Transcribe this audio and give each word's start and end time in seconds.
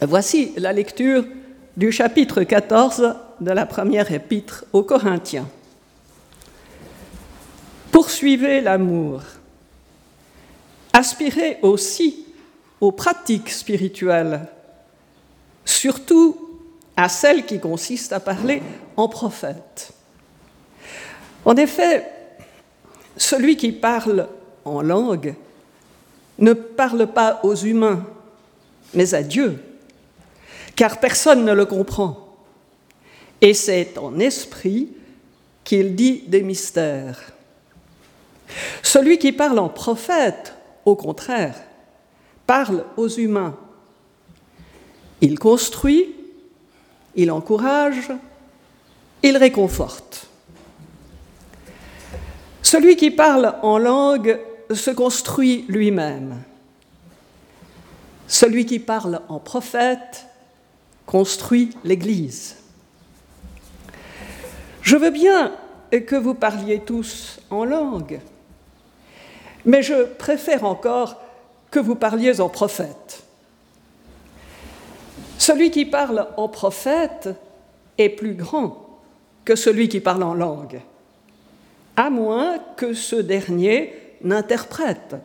Voici 0.00 0.52
la 0.56 0.72
lecture 0.72 1.24
du 1.76 1.90
chapitre 1.90 2.44
14 2.44 3.16
de 3.40 3.50
la 3.50 3.66
première 3.66 4.12
épître 4.12 4.64
aux 4.72 4.84
Corinthiens. 4.84 5.48
Poursuivez 7.90 8.60
l'amour. 8.60 9.22
Aspirez 10.92 11.58
aussi 11.62 12.26
aux 12.80 12.92
pratiques 12.92 13.50
spirituelles, 13.50 14.46
surtout 15.64 16.60
à 16.96 17.08
celles 17.08 17.44
qui 17.44 17.58
consistent 17.58 18.12
à 18.12 18.20
parler 18.20 18.62
en 18.96 19.08
prophète. 19.08 19.90
En 21.44 21.56
effet, 21.56 22.08
celui 23.16 23.56
qui 23.56 23.72
parle 23.72 24.28
en 24.64 24.80
langue 24.80 25.34
ne 26.38 26.52
parle 26.52 27.08
pas 27.08 27.40
aux 27.42 27.56
humains, 27.56 28.06
mais 28.94 29.12
à 29.14 29.24
Dieu, 29.24 29.60
car 30.78 31.00
personne 31.00 31.44
ne 31.44 31.52
le 31.52 31.66
comprend. 31.66 32.36
Et 33.40 33.52
c'est 33.52 33.98
en 33.98 34.20
esprit 34.20 34.90
qu'il 35.64 35.96
dit 35.96 36.22
des 36.28 36.42
mystères. 36.42 37.32
Celui 38.84 39.18
qui 39.18 39.32
parle 39.32 39.58
en 39.58 39.70
prophète, 39.70 40.54
au 40.84 40.94
contraire, 40.94 41.56
parle 42.46 42.84
aux 42.96 43.08
humains. 43.08 43.56
Il 45.20 45.40
construit, 45.40 46.14
il 47.16 47.32
encourage, 47.32 48.12
il 49.24 49.36
réconforte. 49.36 50.28
Celui 52.62 52.94
qui 52.94 53.10
parle 53.10 53.56
en 53.62 53.78
langue 53.78 54.38
se 54.72 54.92
construit 54.92 55.64
lui-même. 55.68 56.40
Celui 58.28 58.64
qui 58.64 58.78
parle 58.78 59.22
en 59.28 59.40
prophète 59.40 60.28
construit 61.08 61.70
l'Église. 61.84 62.56
Je 64.82 64.94
veux 64.94 65.08
bien 65.08 65.52
que 65.90 66.16
vous 66.16 66.34
parliez 66.34 66.80
tous 66.80 67.40
en 67.48 67.64
langue, 67.64 68.20
mais 69.64 69.82
je 69.82 70.04
préfère 70.04 70.64
encore 70.64 71.18
que 71.70 71.78
vous 71.78 71.94
parliez 71.94 72.42
en 72.42 72.50
prophète. 72.50 73.22
Celui 75.38 75.70
qui 75.70 75.86
parle 75.86 76.28
en 76.36 76.48
prophète 76.48 77.30
est 77.96 78.10
plus 78.10 78.34
grand 78.34 79.00
que 79.46 79.56
celui 79.56 79.88
qui 79.88 80.00
parle 80.00 80.22
en 80.22 80.34
langue, 80.34 80.82
à 81.96 82.10
moins 82.10 82.58
que 82.76 82.92
ce 82.92 83.16
dernier 83.16 83.94
n'interprète, 84.22 85.16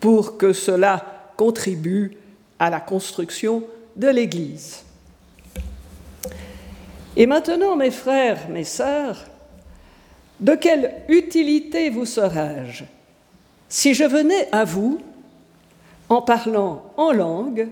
pour 0.00 0.36
que 0.36 0.52
cela 0.52 1.32
contribue 1.38 2.18
à 2.58 2.68
la 2.68 2.80
construction 2.80 3.64
de 3.96 4.08
l'Église. 4.08 4.82
Et 7.16 7.26
maintenant, 7.26 7.76
mes 7.76 7.90
frères, 7.90 8.48
mes 8.50 8.64
sœurs, 8.64 9.24
de 10.38 10.54
quelle 10.54 10.94
utilité 11.08 11.88
vous 11.88 12.04
serais-je 12.04 12.84
si 13.68 13.94
je 13.94 14.04
venais 14.04 14.48
à 14.52 14.64
vous 14.64 15.00
en 16.08 16.22
parlant 16.22 16.92
en 16.96 17.10
langue, 17.10 17.68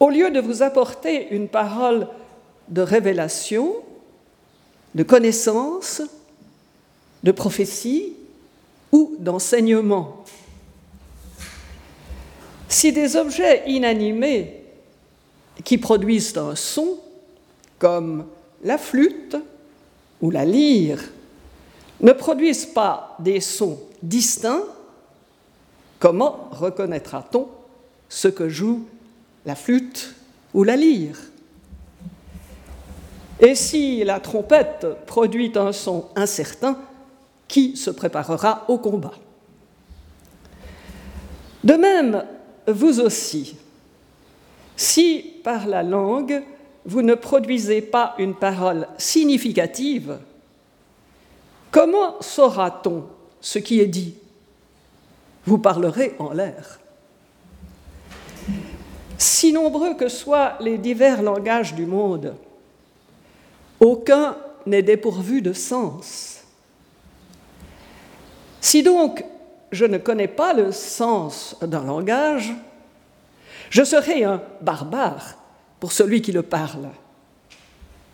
au 0.00 0.08
lieu 0.08 0.30
de 0.30 0.40
vous 0.40 0.62
apporter 0.62 1.32
une 1.32 1.46
parole 1.46 2.08
de 2.68 2.80
révélation, 2.80 3.74
de 4.94 5.02
connaissance, 5.02 6.02
de 7.22 7.30
prophétie 7.32 8.14
ou 8.90 9.14
d'enseignement? 9.18 10.24
Si 12.68 12.92
des 12.92 13.16
objets 13.16 13.62
inanimés 13.66 14.61
qui 15.64 15.78
produisent 15.78 16.36
un 16.36 16.54
son, 16.54 16.98
comme 17.78 18.26
la 18.64 18.78
flûte 18.78 19.36
ou 20.20 20.30
la 20.30 20.44
lyre, 20.44 21.00
ne 22.00 22.12
produisent 22.12 22.66
pas 22.66 23.16
des 23.18 23.40
sons 23.40 23.78
distincts, 24.02 24.64
comment 25.98 26.48
reconnaîtra-t-on 26.50 27.48
ce 28.08 28.28
que 28.28 28.48
joue 28.48 28.84
la 29.44 29.54
flûte 29.54 30.14
ou 30.54 30.64
la 30.64 30.76
lyre? 30.76 31.18
Et 33.40 33.54
si 33.54 34.04
la 34.04 34.20
trompette 34.20 34.86
produit 35.06 35.52
un 35.56 35.72
son 35.72 36.08
incertain, 36.14 36.78
qui 37.48 37.76
se 37.76 37.90
préparera 37.90 38.64
au 38.68 38.78
combat? 38.78 39.12
De 41.62 41.74
même, 41.74 42.24
vous 42.66 42.98
aussi, 43.00 43.56
si 44.82 45.36
par 45.44 45.68
la 45.68 45.84
langue 45.84 46.42
vous 46.84 47.02
ne 47.02 47.14
produisez 47.14 47.80
pas 47.80 48.14
une 48.18 48.34
parole 48.34 48.88
significative, 48.98 50.18
comment 51.70 52.20
saura-t-on 52.20 53.04
ce 53.40 53.60
qui 53.60 53.78
est 53.80 53.86
dit? 53.86 54.16
Vous 55.46 55.58
parlerez 55.58 56.16
en 56.18 56.32
l'air. 56.32 56.80
Si 59.16 59.52
nombreux 59.52 59.94
que 59.94 60.08
soient 60.08 60.54
les 60.58 60.78
divers 60.78 61.22
langages 61.22 61.74
du 61.74 61.86
monde, 61.86 62.34
aucun 63.78 64.36
n'est 64.66 64.82
dépourvu 64.82 65.42
de 65.42 65.52
sens. 65.52 66.42
Si 68.60 68.82
donc 68.82 69.24
je 69.70 69.84
ne 69.84 69.98
connais 69.98 70.28
pas 70.28 70.52
le 70.52 70.72
sens 70.72 71.56
d'un 71.62 71.84
langage, 71.84 72.52
je 73.72 73.84
serai 73.84 74.22
un 74.22 74.42
barbare 74.60 75.38
pour 75.80 75.92
celui 75.92 76.20
qui 76.20 76.30
le 76.30 76.42
parle. 76.42 76.90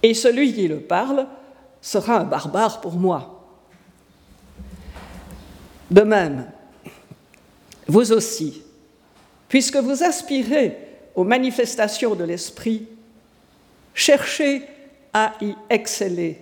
Et 0.04 0.14
celui 0.14 0.54
qui 0.54 0.68
le 0.68 0.78
parle 0.78 1.26
sera 1.82 2.20
un 2.20 2.24
barbare 2.24 2.80
pour 2.80 2.92
moi. 2.92 3.44
De 5.90 6.02
même, 6.02 6.48
vous 7.88 8.12
aussi, 8.12 8.62
puisque 9.48 9.78
vous 9.78 10.04
aspirez 10.04 10.78
aux 11.16 11.24
manifestations 11.24 12.14
de 12.14 12.22
l'Esprit, 12.22 12.86
cherchez 13.94 14.62
à 15.12 15.32
y 15.40 15.56
exceller, 15.68 16.40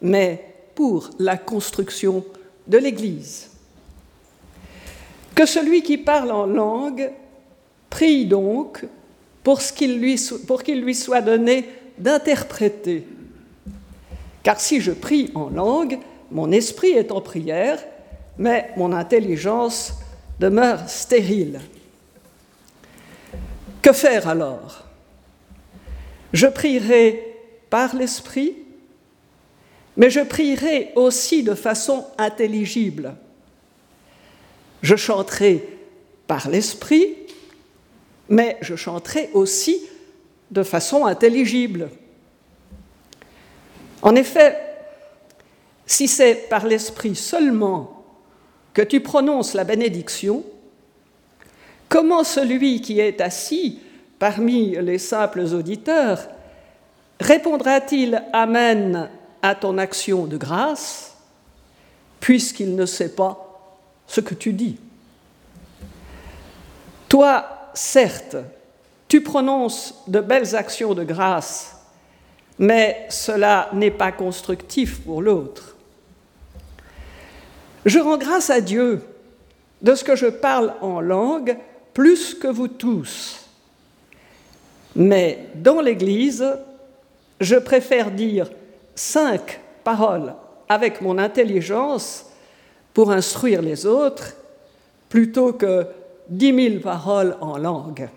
mais 0.00 0.54
pour 0.76 1.10
la 1.18 1.38
construction 1.38 2.24
de 2.68 2.78
l'Église. 2.78 3.50
Que 5.34 5.44
celui 5.44 5.82
qui 5.82 5.98
parle 5.98 6.30
en 6.30 6.46
langue 6.46 7.10
Prie 7.90 8.26
donc 8.26 8.84
pour 9.42 9.60
qu'il 9.60 9.98
lui, 9.98 10.20
lui 10.68 10.94
soit 10.94 11.20
donné 11.20 11.68
d'interpréter. 11.96 13.06
Car 14.42 14.60
si 14.60 14.80
je 14.80 14.92
prie 14.92 15.30
en 15.34 15.48
langue, 15.48 15.98
mon 16.30 16.52
esprit 16.52 16.90
est 16.90 17.10
en 17.12 17.20
prière, 17.20 17.82
mais 18.36 18.70
mon 18.76 18.92
intelligence 18.92 19.94
demeure 20.38 20.88
stérile. 20.88 21.60
Que 23.82 23.92
faire 23.92 24.28
alors? 24.28 24.84
Je 26.32 26.46
prierai 26.46 27.36
par 27.70 27.96
l'esprit, 27.96 28.54
mais 29.96 30.10
je 30.10 30.20
prierai 30.20 30.92
aussi 30.94 31.42
de 31.42 31.54
façon 31.54 32.06
intelligible. 32.18 33.14
Je 34.82 34.94
chanterai 34.94 35.66
par 36.26 36.48
l'esprit, 36.48 37.16
mais 38.28 38.56
je 38.60 38.76
chanterai 38.76 39.30
aussi 39.32 39.80
de 40.50 40.62
façon 40.62 41.06
intelligible. 41.06 41.90
En 44.02 44.14
effet, 44.14 44.56
si 45.86 46.08
c'est 46.08 46.48
par 46.48 46.66
l'esprit 46.66 47.16
seulement 47.16 48.04
que 48.74 48.82
tu 48.82 49.00
prononces 49.00 49.54
la 49.54 49.64
bénédiction, 49.64 50.44
comment 51.88 52.24
celui 52.24 52.80
qui 52.80 53.00
est 53.00 53.20
assis 53.20 53.80
parmi 54.18 54.76
les 54.76 54.98
simples 54.98 55.40
auditeurs 55.54 56.28
répondra-t-il 57.20 58.22
Amen 58.32 59.10
à 59.42 59.54
ton 59.54 59.78
action 59.78 60.26
de 60.26 60.36
grâce, 60.36 61.16
puisqu'il 62.20 62.74
ne 62.74 62.86
sait 62.86 63.14
pas 63.14 63.74
ce 64.06 64.20
que 64.20 64.34
tu 64.34 64.52
dis? 64.52 64.78
Toi, 67.08 67.57
certes, 67.78 68.36
tu 69.06 69.22
prononces 69.22 70.02
de 70.08 70.20
belles 70.20 70.56
actions 70.56 70.94
de 70.94 71.04
grâce, 71.04 71.76
mais 72.58 73.06
cela 73.08 73.70
n'est 73.72 73.92
pas 73.92 74.10
constructif 74.10 75.00
pour 75.00 75.22
l'autre. 75.22 75.76
Je 77.86 78.00
rends 78.00 78.18
grâce 78.18 78.50
à 78.50 78.60
Dieu 78.60 79.02
de 79.80 79.94
ce 79.94 80.02
que 80.02 80.16
je 80.16 80.26
parle 80.26 80.74
en 80.80 81.00
langue 81.00 81.56
plus 81.94 82.34
que 82.34 82.48
vous 82.48 82.68
tous. 82.68 83.46
Mais 84.96 85.46
dans 85.54 85.80
l'Église, 85.80 86.44
je 87.40 87.56
préfère 87.56 88.10
dire 88.10 88.50
cinq 88.96 89.60
paroles 89.84 90.34
avec 90.68 91.00
mon 91.00 91.16
intelligence 91.16 92.26
pour 92.92 93.12
instruire 93.12 93.62
les 93.62 93.86
autres 93.86 94.34
plutôt 95.08 95.52
que 95.52 95.86
dix 96.28 96.52
mille 96.52 96.80
paroles 96.80 97.36
en 97.40 97.56
langue. 97.56 98.08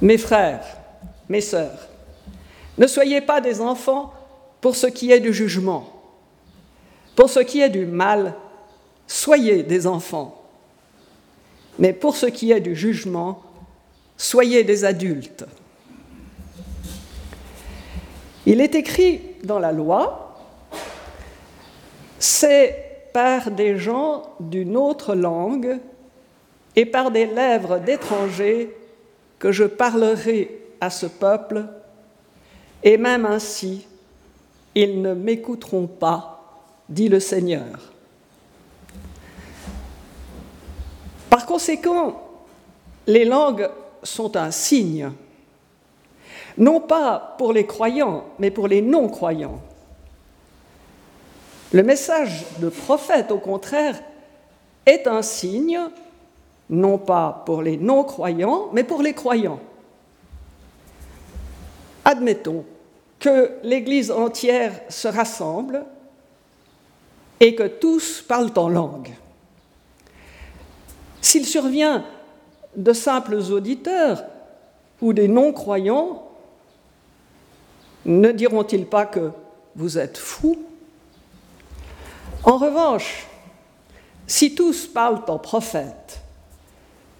Mes 0.00 0.18
frères, 0.18 0.64
mes 1.28 1.40
sœurs, 1.40 1.88
ne 2.78 2.86
soyez 2.86 3.20
pas 3.20 3.40
des 3.40 3.60
enfants 3.60 4.12
pour 4.60 4.76
ce 4.76 4.86
qui 4.86 5.12
est 5.12 5.20
du 5.20 5.32
jugement. 5.32 5.88
Pour 7.14 7.30
ce 7.30 7.40
qui 7.40 7.60
est 7.60 7.70
du 7.70 7.86
mal, 7.86 8.34
soyez 9.06 9.62
des 9.62 9.86
enfants. 9.86 10.42
Mais 11.78 11.92
pour 11.92 12.16
ce 12.16 12.26
qui 12.26 12.50
est 12.50 12.60
du 12.60 12.74
jugement, 12.74 13.42
soyez 14.16 14.64
des 14.64 14.84
adultes. 14.84 15.44
Il 18.46 18.60
est 18.60 18.74
écrit 18.74 19.20
dans 19.44 19.58
la 19.58 19.72
loi, 19.72 20.36
c'est 22.18 22.83
par 23.14 23.52
des 23.52 23.78
gens 23.78 24.24
d'une 24.40 24.76
autre 24.76 25.14
langue 25.14 25.78
et 26.74 26.84
par 26.84 27.12
des 27.12 27.26
lèvres 27.26 27.78
d'étrangers 27.78 28.76
que 29.38 29.52
je 29.52 29.62
parlerai 29.62 30.60
à 30.80 30.90
ce 30.90 31.06
peuple, 31.06 31.64
et 32.82 32.98
même 32.98 33.24
ainsi, 33.24 33.86
ils 34.74 35.00
ne 35.00 35.14
m'écouteront 35.14 35.86
pas, 35.86 36.42
dit 36.88 37.08
le 37.08 37.20
Seigneur. 37.20 37.92
Par 41.30 41.46
conséquent, 41.46 42.20
les 43.06 43.24
langues 43.24 43.70
sont 44.02 44.36
un 44.36 44.50
signe, 44.50 45.12
non 46.58 46.80
pas 46.80 47.36
pour 47.38 47.52
les 47.52 47.64
croyants, 47.64 48.24
mais 48.40 48.50
pour 48.50 48.66
les 48.66 48.82
non-croyants. 48.82 49.60
Le 51.72 51.82
message 51.82 52.44
de 52.58 52.68
prophète, 52.68 53.30
au 53.30 53.38
contraire, 53.38 54.00
est 54.86 55.06
un 55.06 55.22
signe, 55.22 55.80
non 56.70 56.98
pas 56.98 57.42
pour 57.46 57.62
les 57.62 57.76
non-croyants, 57.76 58.68
mais 58.72 58.84
pour 58.84 59.02
les 59.02 59.14
croyants. 59.14 59.60
Admettons 62.04 62.64
que 63.18 63.52
l'Église 63.62 64.10
entière 64.10 64.72
se 64.88 65.08
rassemble 65.08 65.84
et 67.40 67.54
que 67.54 67.66
tous 67.66 68.22
parlent 68.22 68.52
en 68.56 68.68
langue. 68.68 69.14
S'il 71.20 71.46
survient 71.46 72.04
de 72.76 72.92
simples 72.92 73.36
auditeurs 73.36 74.24
ou 75.00 75.12
des 75.12 75.28
non-croyants, 75.28 76.28
ne 78.04 78.30
diront-ils 78.30 78.86
pas 78.86 79.06
que 79.06 79.30
vous 79.74 79.98
êtes 79.98 80.18
fous 80.18 80.58
En 82.44 82.58
revanche, 82.58 83.26
si 84.26 84.54
tous 84.54 84.86
parlent 84.86 85.22
en 85.28 85.38
prophète 85.38 86.20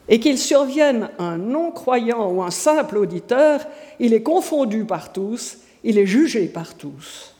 et 0.06 0.20
qu'il 0.20 0.38
survienne 0.38 1.08
un 1.18 1.38
non-croyant 1.38 2.30
ou 2.30 2.42
un 2.42 2.50
simple 2.50 2.98
auditeur, 2.98 3.60
il 3.98 4.12
est 4.12 4.22
confondu 4.22 4.84
par 4.84 5.12
tous, 5.12 5.58
il 5.82 5.98
est 5.98 6.06
jugé 6.06 6.46
par 6.46 6.74
tous. 6.74 7.34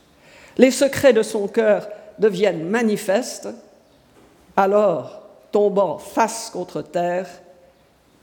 Les 0.57 0.71
secrets 0.71 1.13
de 1.13 1.23
son 1.23 1.47
cœur 1.47 1.89
deviennent 2.19 2.69
manifestes, 2.69 3.49
alors, 4.57 5.21
tombant 5.53 5.99
face 5.99 6.49
contre 6.51 6.81
terre, 6.81 7.29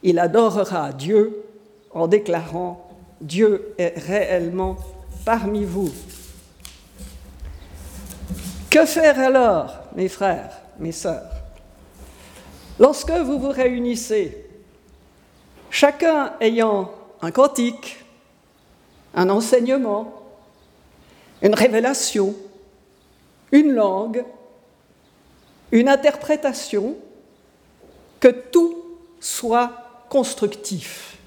il 0.02 0.18
adorera 0.18 0.92
Dieu 0.92 1.44
en 1.92 2.08
déclarant 2.08 2.90
Dieu 3.20 3.74
est 3.78 3.94
réellement 4.00 4.78
parmi 5.24 5.66
vous. 5.66 5.92
Que 8.72 8.86
faire 8.86 9.20
alors, 9.20 9.80
mes 9.98 10.08
frères, 10.08 10.62
mes 10.80 10.94
sœurs? 10.94 11.30
Lorsque 12.80 13.12
vous 13.12 13.38
vous 13.38 13.50
réunissez, 13.50 14.46
chacun 15.70 16.32
ayant 16.40 16.90
un 17.22 17.32
cantique, 17.32 18.02
un 19.14 19.30
enseignement, 19.30 20.14
une 21.42 21.54
révélation, 21.54 22.34
une 23.52 23.74
langue, 23.74 24.24
une 25.74 25.90
interprétation, 25.90 26.96
que 28.22 28.30
tout 28.30 28.78
soit 29.20 29.74
constructif. 30.08 31.18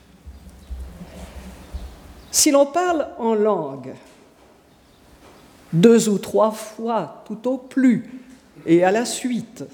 Si 2.31 2.51
l'on 2.51 2.65
parle 2.65 3.07
en 3.19 3.35
langue, 3.35 3.95
deux 5.75 6.09
ou 6.09 6.19
trois 6.19 6.53
fois 6.53 7.25
tout 7.27 7.49
au 7.49 7.59
plus 7.59 8.09
et 8.65 8.85
à 8.85 8.91
la 8.91 9.05
suite, 9.05 9.65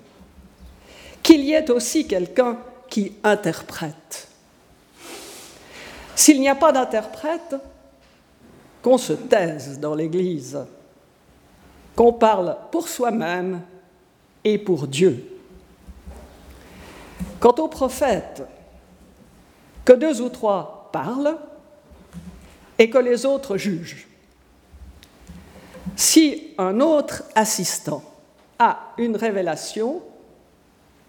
qu'il 1.23 1.45
y 1.45 1.53
ait 1.53 1.71
aussi 1.71 2.09
quelqu'un 2.09 2.59
qui 2.89 3.13
interprète. 3.23 4.29
S'il 6.17 6.41
n'y 6.41 6.49
a 6.49 6.55
pas 6.55 6.73
d'interprète, 6.73 7.55
qu'on 8.83 8.99
se 8.99 9.13
taise 9.13 9.79
dans 9.79 9.95
l'Église, 9.95 10.59
qu'on 11.95 12.15
parle 12.15 12.57
pour 12.73 12.89
soi-même 12.89 13.61
et 14.43 14.57
pour 14.57 14.87
Dieu. 14.87 15.39
Quant 17.39 17.55
aux 17.59 17.69
prophètes, 17.69 18.43
que 19.85 19.93
deux 19.93 20.21
ou 20.23 20.31
trois 20.31 20.89
parlent 20.93 21.37
et 22.79 22.89
que 22.89 22.99
les 22.99 23.27
autres 23.27 23.57
jugent. 23.57 24.10
Si 25.97 26.55
un 26.59 26.81
autre 26.81 27.25
assistant 27.35 28.03
a 28.59 28.93
une 28.99 29.17
révélation, 29.17 30.03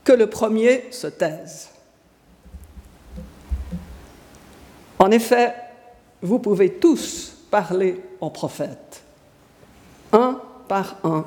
que 0.04 0.12
le 0.12 0.28
premier 0.28 0.86
se 0.92 1.08
taise. 1.08 1.70
En 5.00 5.12
effet, 5.12 5.54
vous 6.22 6.40
pouvez 6.40 6.74
tous 6.74 7.36
parler 7.50 8.02
en 8.20 8.30
prophète, 8.30 9.04
un 10.12 10.40
par 10.68 10.98
un, 11.04 11.26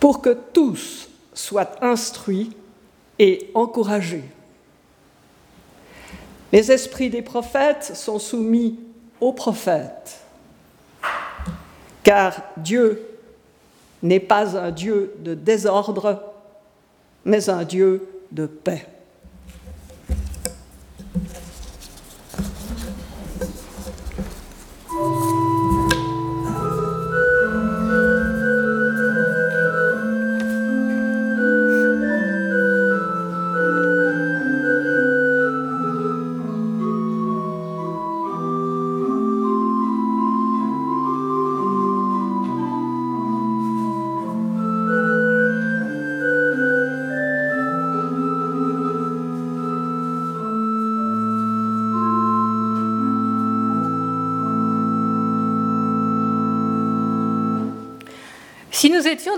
pour 0.00 0.20
que 0.20 0.36
tous 0.52 1.08
soient 1.32 1.84
instruits 1.84 2.56
et 3.18 3.50
encouragés. 3.54 4.24
Les 6.52 6.70
esprits 6.70 7.10
des 7.10 7.22
prophètes 7.22 7.96
sont 7.96 8.18
soumis 8.18 8.78
aux 9.20 9.32
prophètes, 9.32 10.20
car 12.04 12.34
Dieu 12.58 13.02
n'est 14.02 14.20
pas 14.20 14.56
un 14.56 14.70
Dieu 14.70 15.14
de 15.20 15.34
désordre, 15.34 16.22
mais 17.24 17.48
un 17.48 17.64
Dieu 17.64 18.06
de 18.30 18.46
paix. 18.46 18.86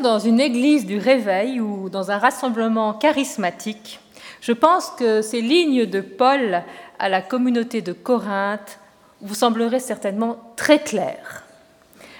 Dans 0.06 0.18
une 0.20 0.38
église 0.40 0.86
du 0.86 0.98
réveil 0.98 1.60
ou 1.60 1.90
dans 1.90 2.12
un 2.12 2.18
rassemblement 2.18 2.94
charismatique, 2.94 3.98
je 4.40 4.52
pense 4.52 4.90
que 4.90 5.20
ces 5.20 5.40
lignes 5.40 5.84
de 5.84 6.00
Paul 6.00 6.62
à 7.00 7.08
la 7.08 7.20
communauté 7.20 7.82
de 7.82 7.92
Corinthe 7.92 8.78
vous 9.20 9.34
sembleraient 9.34 9.80
certainement 9.80 10.36
très 10.54 10.78
claires. 10.78 11.42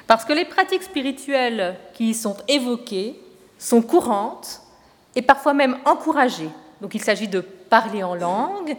Parce 0.09 0.25
que 0.25 0.33
les 0.33 0.45
pratiques 0.45 0.83
spirituelles 0.83 1.77
qui 1.95 2.11
y 2.11 2.15
sont 2.15 2.37
évoquées 2.49 3.21
sont 3.57 3.83
courantes 3.83 4.63
et 5.15 5.23
parfois 5.23 5.55
même 5.55 5.77
encouragées. 5.85 6.51
Donc 6.81 6.97
il 6.97 7.03
s'agit 7.03 7.29
de 7.29 7.41
parler 7.41 8.03
en 8.03 8.17
langue, 8.17 8.77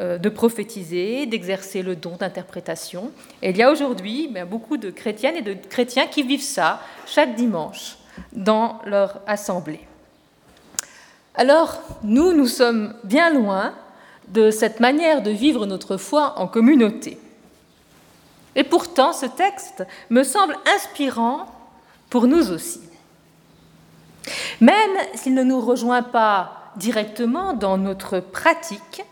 euh, 0.00 0.18
de 0.18 0.28
prophétiser, 0.28 1.26
d'exercer 1.26 1.82
le 1.82 1.94
don 1.94 2.16
d'interprétation. 2.16 3.12
Et 3.40 3.50
il 3.50 3.56
y 3.56 3.62
a 3.62 3.70
aujourd'hui 3.70 4.28
ben, 4.28 4.44
beaucoup 4.44 4.76
de 4.78 4.90
chrétiennes 4.90 5.36
et 5.36 5.42
de 5.42 5.54
chrétiens 5.54 6.08
qui 6.08 6.24
vivent 6.24 6.42
ça 6.42 6.80
chaque 7.06 7.36
dimanche 7.36 7.97
dans 8.32 8.80
leur 8.84 9.20
assemblée. 9.26 9.80
Alors, 11.34 11.80
nous, 12.02 12.32
nous 12.32 12.46
sommes 12.46 12.94
bien 13.04 13.30
loin 13.30 13.74
de 14.28 14.50
cette 14.50 14.80
manière 14.80 15.22
de 15.22 15.30
vivre 15.30 15.66
notre 15.66 15.96
foi 15.96 16.34
en 16.38 16.46
communauté. 16.46 17.18
Et 18.56 18.64
pourtant, 18.64 19.12
ce 19.12 19.26
texte 19.26 19.86
me 20.10 20.24
semble 20.24 20.56
inspirant 20.74 21.46
pour 22.10 22.26
nous 22.26 22.50
aussi. 22.50 22.80
Même 24.60 24.96
s'il 25.14 25.34
ne 25.34 25.44
nous 25.44 25.60
rejoint 25.60 26.02
pas 26.02 26.72
directement 26.76 27.52
dans 27.52 27.78
notre 27.78 28.20
pratique, 28.20 29.04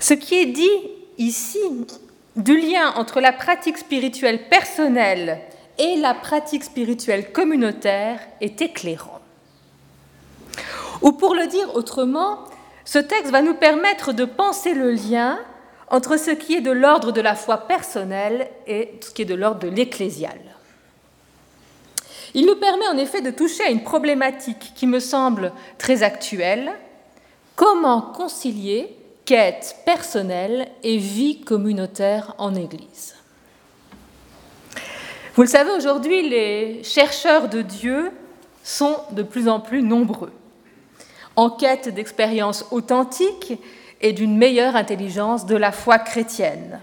Ce 0.00 0.14
qui 0.14 0.36
est 0.36 0.46
dit 0.46 0.78
ici 1.18 1.58
du 2.36 2.56
lien 2.56 2.92
entre 2.94 3.20
la 3.20 3.32
pratique 3.32 3.78
spirituelle 3.78 4.48
personnelle 4.48 5.40
et 5.78 5.96
la 5.96 6.14
pratique 6.14 6.64
spirituelle 6.64 7.32
communautaire 7.32 8.20
est 8.40 8.60
éclairant. 8.60 9.20
Ou 11.02 11.12
pour 11.12 11.34
le 11.34 11.46
dire 11.46 11.74
autrement, 11.74 12.44
ce 12.84 12.98
texte 12.98 13.30
va 13.30 13.42
nous 13.42 13.54
permettre 13.54 14.12
de 14.12 14.24
penser 14.24 14.74
le 14.74 14.90
lien 14.90 15.38
entre 15.90 16.18
ce 16.18 16.30
qui 16.30 16.54
est 16.54 16.60
de 16.60 16.70
l'ordre 16.70 17.12
de 17.12 17.20
la 17.20 17.34
foi 17.34 17.58
personnelle 17.58 18.48
et 18.66 18.98
ce 19.00 19.10
qui 19.10 19.22
est 19.22 19.26
de 19.26 19.34
l'ordre 19.34 19.60
de 19.60 19.68
l'ecclésial. 19.68 20.38
Il 22.34 22.46
nous 22.46 22.56
permet 22.56 22.86
en 22.88 22.98
effet 22.98 23.20
de 23.20 23.30
toucher 23.30 23.64
à 23.64 23.70
une 23.70 23.82
problématique 23.82 24.72
qui 24.74 24.86
me 24.86 25.00
semble 25.00 25.52
très 25.78 26.02
actuelle. 26.02 26.72
Comment 27.56 28.02
concilier 28.02 28.94
quête 29.24 29.76
personnelle 29.84 30.68
et 30.82 30.98
vie 30.98 31.40
communautaire 31.40 32.34
en 32.38 32.54
Église? 32.54 33.17
Vous 35.38 35.44
le 35.44 35.48
savez, 35.48 35.70
aujourd'hui, 35.70 36.28
les 36.28 36.82
chercheurs 36.82 37.48
de 37.48 37.62
Dieu 37.62 38.10
sont 38.64 38.96
de 39.12 39.22
plus 39.22 39.48
en 39.48 39.60
plus 39.60 39.84
nombreux, 39.84 40.32
en 41.36 41.48
quête 41.48 41.94
d'expériences 41.94 42.66
authentiques 42.72 43.52
et 44.00 44.12
d'une 44.12 44.36
meilleure 44.36 44.74
intelligence 44.74 45.46
de 45.46 45.54
la 45.54 45.70
foi 45.70 46.00
chrétienne. 46.00 46.80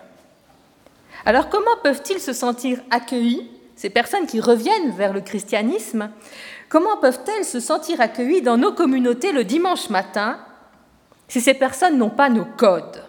Alors 1.26 1.50
comment 1.50 1.76
peuvent-ils 1.84 2.22
se 2.22 2.32
sentir 2.32 2.80
accueillis 2.92 3.46
ces 3.76 3.90
personnes 3.90 4.26
qui 4.26 4.40
reviennent 4.40 4.92
vers 4.92 5.12
le 5.12 5.20
christianisme, 5.20 6.10
comment 6.70 6.96
peuvent-elles 6.96 7.44
se 7.44 7.60
sentir 7.60 8.00
accueillies 8.00 8.42
dans 8.42 8.56
nos 8.56 8.72
communautés 8.72 9.34
le 9.34 9.44
dimanche 9.44 9.90
matin 9.90 10.40
si 11.28 11.42
ces 11.42 11.56
personnes 11.56 11.98
n'ont 11.98 12.10
pas 12.10 12.30
nos 12.30 12.46
codes? 12.46 13.04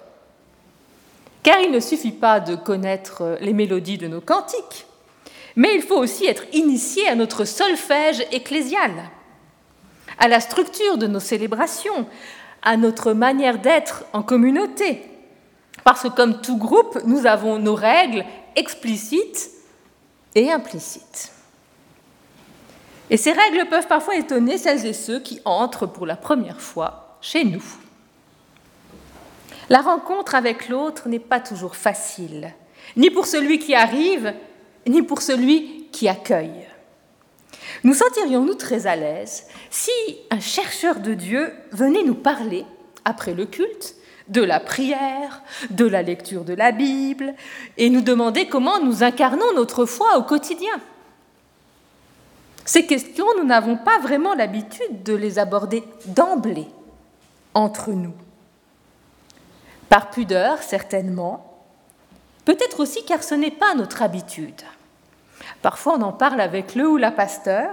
Car 1.45 1.61
il 1.61 1.71
ne 1.71 1.79
suffit 1.79 2.11
pas 2.11 2.41
de 2.41 2.57
connaître 2.57 3.38
les 3.41 3.53
mélodies 3.53 3.99
de 3.99 4.09
nos 4.09 4.21
cantiques, 4.21 4.87
mais 5.57 5.75
il 5.75 5.83
faut 5.83 5.97
aussi 5.97 6.27
être 6.27 6.45
initié 6.53 7.09
à 7.09 7.15
notre 7.15 7.45
solfège 7.45 8.25
ecclésial, 8.31 8.93
à 10.19 10.29
la 10.29 10.41
structure 10.41 10.99
de 10.99 11.07
nos 11.07 11.21
célébrations, 11.21 12.07
à 12.63 12.77
notre 12.77 13.13
manière 13.13 13.59
d'être 13.59 14.05
en 14.13 14.23
communauté. 14.23 15.03
Parce 15.83 16.03
que 16.03 16.09
comme 16.09 16.41
tout 16.41 16.59
groupe, 16.59 16.99
nous 17.05 17.27
avons 17.27 17.59
nos 17.59 17.75
règles 17.75 18.25
explicites 18.55 19.51
et 20.35 20.51
implicite. 20.53 21.33
Et 23.09 23.17
ces 23.17 23.33
règles 23.33 23.69
peuvent 23.69 23.87
parfois 23.87 24.17
étonner 24.17 24.59
celles 24.59 24.85
et 24.85 24.93
ceux 24.93 25.21
qui 25.21 25.41
entrent 25.45 25.87
pour 25.87 26.07
la 26.07 26.17
première 26.17 26.61
fois 26.61 27.19
chez 27.21 27.45
nous. 27.45 27.63
La 29.69 29.81
rencontre 29.81 30.35
avec 30.35 30.69
l'autre 30.69 31.09
n'est 31.09 31.19
pas 31.19 31.41
toujours 31.41 31.77
facile, 31.77 32.53
ni 32.97 33.11
pour 33.11 33.27
celui 33.27 33.59
qui 33.59 33.75
arrive, 33.75 34.35
ni 34.87 35.02
pour 35.02 35.23
celui 35.23 35.88
qui 35.93 36.09
accueille. 36.09 36.66
Nous 37.85 37.95
sentirions-nous 37.95 38.55
très 38.55 38.87
à 38.87 38.97
l'aise 38.97 39.47
si 39.71 39.90
un 40.31 40.40
chercheur 40.40 41.00
de 41.00 41.14
Dieu 41.14 41.52
venait 41.73 42.02
nous 42.02 42.14
parler, 42.14 42.64
après 43.05 43.35
le 43.35 43.47
culte, 43.47 43.95
de 44.28 44.43
la 44.43 44.59
prière, 44.59 45.43
de 45.71 45.87
la 45.87 46.02
lecture 46.02 46.45
de 46.45 46.55
la 46.55 46.73
Bible, 46.73 47.35
et 47.76 47.90
nous 47.90 48.00
demander 48.00 48.49
comment 48.49 48.81
nous 48.81 49.02
incarnons 49.02 49.52
notre 49.55 49.85
foi 49.87 50.19
au 50.19 50.23
quotidien? 50.23 50.81
Ces 52.64 52.87
questions, 52.87 53.26
nous 53.38 53.45
n'avons 53.45 53.76
pas 53.76 54.00
vraiment 54.00 54.35
l'habitude 54.35 55.05
de 55.05 55.14
les 55.14 55.38
aborder 55.38 55.85
d'emblée 56.07 56.66
entre 57.55 57.93
nous. 57.93 58.14
Par 59.88 60.11
pudeur, 60.11 60.61
certainement, 60.62 61.62
peut-être 62.45 62.81
aussi 62.81 63.05
car 63.05 63.23
ce 63.23 63.37
n'est 63.37 63.52
pas 63.52 63.75
notre 63.75 64.02
habitude. 64.02 64.62
Parfois, 65.67 65.97
on 65.99 66.03
en 66.03 66.13
parle 66.13 66.41
avec 66.41 66.77
le 66.77 66.89
ou 66.89 66.97
la 66.97 67.11
pasteur, 67.11 67.71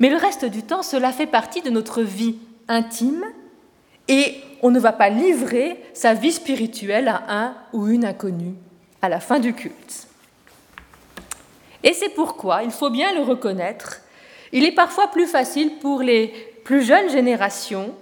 mais 0.00 0.10
le 0.10 0.16
reste 0.16 0.44
du 0.44 0.64
temps, 0.64 0.82
cela 0.82 1.12
fait 1.12 1.28
partie 1.28 1.62
de 1.62 1.70
notre 1.70 2.02
vie 2.02 2.38
intime 2.66 3.24
et 4.08 4.34
on 4.62 4.72
ne 4.72 4.80
va 4.80 4.90
pas 4.90 5.08
livrer 5.08 5.80
sa 5.94 6.12
vie 6.12 6.32
spirituelle 6.32 7.06
à 7.06 7.22
un 7.28 7.54
ou 7.72 7.86
une 7.86 8.04
inconnue 8.04 8.56
à 9.00 9.08
la 9.08 9.20
fin 9.20 9.38
du 9.38 9.54
culte. 9.54 10.08
Et 11.84 11.92
c'est 11.92 12.08
pourquoi, 12.08 12.64
il 12.64 12.72
faut 12.72 12.90
bien 12.90 13.14
le 13.14 13.22
reconnaître, 13.22 14.00
il 14.50 14.64
est 14.64 14.74
parfois 14.74 15.06
plus 15.06 15.28
facile 15.28 15.78
pour 15.78 16.02
les 16.02 16.34
plus 16.64 16.82
jeunes 16.82 17.10
générations 17.10 17.94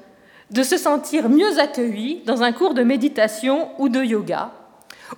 de 0.50 0.62
se 0.62 0.78
sentir 0.78 1.28
mieux 1.28 1.58
accueillis 1.58 2.22
dans 2.24 2.42
un 2.42 2.52
cours 2.52 2.72
de 2.72 2.82
méditation 2.82 3.72
ou 3.78 3.90
de 3.90 4.02
yoga, 4.02 4.52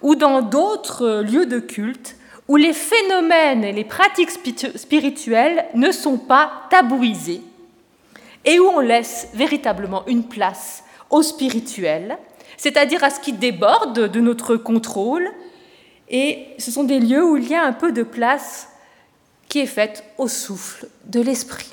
ou 0.00 0.16
dans 0.16 0.42
d'autres 0.42 1.23
lieux 1.23 1.47
de 1.47 1.61
culte 1.61 2.16
où 2.52 2.56
les 2.56 2.75
phénomènes 2.75 3.64
et 3.64 3.73
les 3.73 3.82
pratiques 3.82 4.30
spirituelles 4.30 5.64
ne 5.75 5.90
sont 5.90 6.18
pas 6.18 6.64
tabouisés 6.68 7.40
et 8.44 8.61
où 8.61 8.66
on 8.66 8.80
laisse 8.80 9.28
véritablement 9.32 10.06
une 10.06 10.28
place 10.28 10.85
au 11.09 11.23
spirituel, 11.23 12.18
c'est-à-dire 12.59 13.02
à 13.04 13.09
ce 13.09 13.21
qui 13.21 13.32
déborde 13.32 14.06
de 14.06 14.21
notre 14.21 14.56
contrôle. 14.56 15.30
Et 16.11 16.49
ce 16.59 16.71
sont 16.71 16.85
des 16.85 17.00
lieux 17.00 17.25
où 17.25 17.38
il 17.38 17.49
y 17.49 17.54
a 17.54 17.64
un 17.64 17.73
peu 17.73 17.90
de 17.90 18.02
place 18.02 18.68
qui 19.49 19.61
est 19.61 19.66
faite 19.66 20.04
au 20.18 20.28
souffle 20.28 20.88
de 21.06 21.23
l'esprit. 21.23 21.73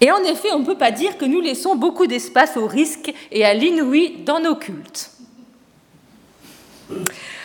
Et 0.00 0.12
en 0.12 0.22
effet, 0.22 0.52
on 0.52 0.60
ne 0.60 0.66
peut 0.66 0.78
pas 0.78 0.92
dire 0.92 1.18
que 1.18 1.24
nous 1.24 1.40
laissons 1.40 1.74
beaucoup 1.74 2.06
d'espace 2.06 2.56
au 2.56 2.68
risque 2.68 3.12
et 3.32 3.44
à 3.44 3.54
l'inouï 3.54 4.22
dans 4.24 4.38
nos 4.38 4.54
cultes. 4.54 5.10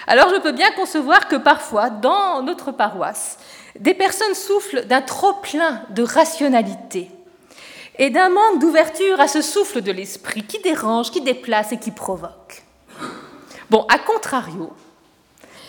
Alors 0.07 0.29
je 0.33 0.39
peux 0.39 0.53
bien 0.53 0.71
concevoir 0.71 1.27
que 1.27 1.35
parfois, 1.35 1.89
dans 1.89 2.41
notre 2.41 2.71
paroisse, 2.71 3.37
des 3.77 3.93
personnes 3.93 4.33
soufflent 4.33 4.85
d'un 4.85 5.01
trop-plein 5.01 5.83
de 5.89 6.01
rationalité 6.01 7.11
et 7.99 8.09
d'un 8.09 8.29
manque 8.29 8.59
d'ouverture 8.59 9.19
à 9.19 9.27
ce 9.27 9.41
souffle 9.41 9.81
de 9.81 9.91
l'esprit 9.91 10.43
qui 10.43 10.59
dérange, 10.59 11.11
qui 11.11 11.21
déplace 11.21 11.73
et 11.73 11.77
qui 11.77 11.91
provoque. 11.91 12.63
Bon, 13.69 13.85
à 13.89 13.99
contrario, 13.99 14.71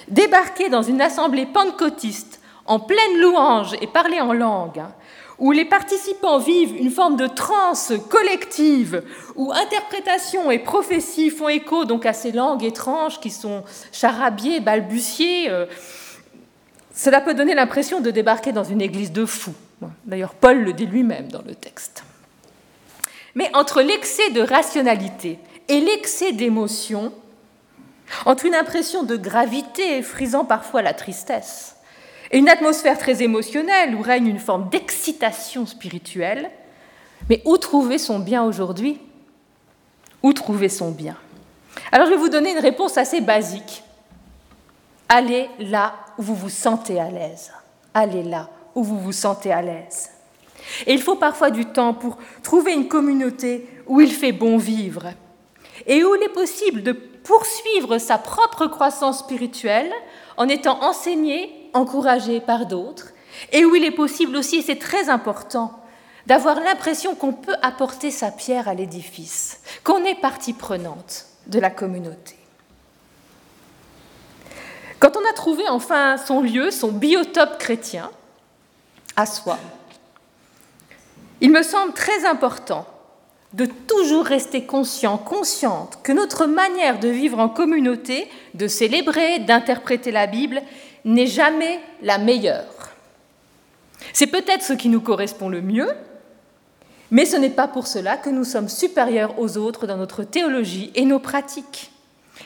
débarquer 0.06 0.68
dans 0.68 0.82
une 0.82 1.00
assemblée 1.00 1.46
pentecôtiste 1.46 2.40
en 2.64 2.78
pleine 2.78 3.18
louange 3.20 3.74
et 3.80 3.88
parler 3.88 4.20
en 4.20 4.32
langue, 4.32 4.78
hein, 4.78 4.92
où 5.38 5.52
les 5.52 5.64
participants 5.64 6.38
vivent 6.38 6.76
une 6.76 6.90
forme 6.90 7.16
de 7.16 7.26
transe 7.26 7.92
collective, 8.10 9.02
où 9.36 9.52
interprétation 9.52 10.50
et 10.50 10.58
prophétie 10.58 11.30
font 11.30 11.48
écho 11.48 11.84
donc 11.84 12.06
à 12.06 12.12
ces 12.12 12.32
langues 12.32 12.64
étranges 12.64 13.20
qui 13.20 13.30
sont 13.30 13.62
charabillées, 13.92 14.60
balbutiées, 14.60 15.48
euh, 15.48 15.66
cela 16.92 17.20
peut 17.20 17.34
donner 17.34 17.54
l'impression 17.54 18.00
de 18.00 18.10
débarquer 18.10 18.50
dans 18.50 18.64
une 18.64 18.82
église 18.82 19.12
de 19.12 19.24
fous. 19.24 19.54
D'ailleurs, 20.04 20.34
Paul 20.34 20.64
le 20.64 20.72
dit 20.72 20.86
lui-même 20.86 21.30
dans 21.30 21.42
le 21.42 21.54
texte. 21.54 22.02
Mais 23.36 23.48
entre 23.54 23.82
l'excès 23.82 24.30
de 24.30 24.40
rationalité 24.40 25.38
et 25.68 25.80
l'excès 25.80 26.32
d'émotion, 26.32 27.12
entre 28.24 28.46
une 28.46 28.56
impression 28.56 29.04
de 29.04 29.16
gravité 29.16 30.02
frisant 30.02 30.44
parfois 30.44 30.82
la 30.82 30.94
tristesse 30.94 31.77
et 32.30 32.38
une 32.38 32.48
atmosphère 32.48 32.98
très 32.98 33.22
émotionnelle 33.22 33.94
où 33.94 34.02
règne 34.02 34.28
une 34.28 34.38
forme 34.38 34.68
d'excitation 34.68 35.66
spirituelle, 35.66 36.50
mais 37.28 37.42
où 37.44 37.56
trouver 37.56 37.98
son 37.98 38.18
bien 38.18 38.44
aujourd'hui? 38.44 39.00
Où 40.22 40.32
trouver 40.32 40.68
son 40.68 40.90
bien? 40.90 41.16
Alors 41.92 42.06
je 42.06 42.12
vais 42.12 42.18
vous 42.18 42.28
donner 42.28 42.52
une 42.52 42.58
réponse 42.58 42.98
assez 42.98 43.20
basique. 43.20 43.82
Allez 45.08 45.48
là 45.58 45.94
où 46.18 46.22
vous 46.22 46.34
vous 46.34 46.50
sentez 46.50 47.00
à 47.00 47.10
l'aise. 47.10 47.52
Allez 47.94 48.22
là 48.22 48.48
où 48.74 48.82
vous 48.82 48.98
vous 48.98 49.12
sentez 49.12 49.52
à 49.52 49.62
l'aise. 49.62 50.10
Et 50.86 50.92
il 50.92 51.00
faut 51.00 51.16
parfois 51.16 51.50
du 51.50 51.64
temps 51.64 51.94
pour 51.94 52.18
trouver 52.42 52.72
une 52.74 52.88
communauté 52.88 53.66
où 53.86 54.00
il 54.00 54.12
fait 54.12 54.32
bon 54.32 54.58
vivre 54.58 55.12
et 55.86 56.04
où 56.04 56.14
il 56.14 56.22
est 56.22 56.28
possible 56.28 56.82
de 56.82 56.92
poursuivre 56.92 57.98
sa 57.98 58.18
propre 58.18 58.66
croissance 58.66 59.20
spirituelle 59.20 59.92
en 60.36 60.48
étant 60.48 60.82
enseigné, 60.82 61.52
encouragé 61.74 62.40
par 62.40 62.66
d'autres, 62.66 63.12
et 63.52 63.64
où 63.64 63.74
il 63.74 63.84
est 63.84 63.90
possible 63.90 64.36
aussi, 64.36 64.56
et 64.56 64.62
c'est 64.62 64.78
très 64.78 65.08
important, 65.08 65.78
d'avoir 66.26 66.60
l'impression 66.60 67.14
qu'on 67.14 67.32
peut 67.32 67.56
apporter 67.62 68.10
sa 68.10 68.30
pierre 68.30 68.68
à 68.68 68.74
l'édifice, 68.74 69.60
qu'on 69.84 70.04
est 70.04 70.20
partie 70.20 70.52
prenante 70.52 71.26
de 71.46 71.58
la 71.58 71.70
communauté. 71.70 72.36
Quand 74.98 75.16
on 75.16 75.30
a 75.30 75.32
trouvé 75.32 75.68
enfin 75.68 76.16
son 76.16 76.42
lieu, 76.42 76.70
son 76.70 76.92
biotope 76.92 77.58
chrétien, 77.58 78.10
à 79.16 79.26
soi, 79.26 79.58
il 81.40 81.52
me 81.52 81.62
semble 81.62 81.92
très 81.92 82.26
important 82.26 82.86
de 83.54 83.64
toujours 83.64 84.26
rester 84.26 84.66
conscient, 84.66 85.16
consciente 85.16 86.00
que 86.02 86.12
notre 86.12 86.46
manière 86.46 86.98
de 86.98 87.08
vivre 87.08 87.38
en 87.38 87.48
communauté, 87.48 88.28
de 88.54 88.66
célébrer, 88.66 89.38
d'interpréter 89.38 90.10
la 90.10 90.26
Bible, 90.26 90.62
n'est 91.04 91.26
jamais 91.26 91.80
la 92.02 92.18
meilleure. 92.18 92.94
C'est 94.12 94.26
peut-être 94.26 94.62
ce 94.62 94.72
qui 94.72 94.88
nous 94.88 95.00
correspond 95.00 95.48
le 95.48 95.62
mieux, 95.62 95.90
Mais 97.10 97.24
ce 97.24 97.36
n'est 97.36 97.50
pas 97.50 97.68
pour 97.68 97.86
cela 97.86 98.16
que 98.16 98.30
nous 98.30 98.44
sommes 98.44 98.68
supérieurs 98.68 99.38
aux 99.38 99.56
autres 99.56 99.86
dans 99.86 99.96
notre 99.96 100.24
théologie 100.24 100.90
et 100.94 101.04
nos 101.04 101.18
pratiques. 101.18 101.90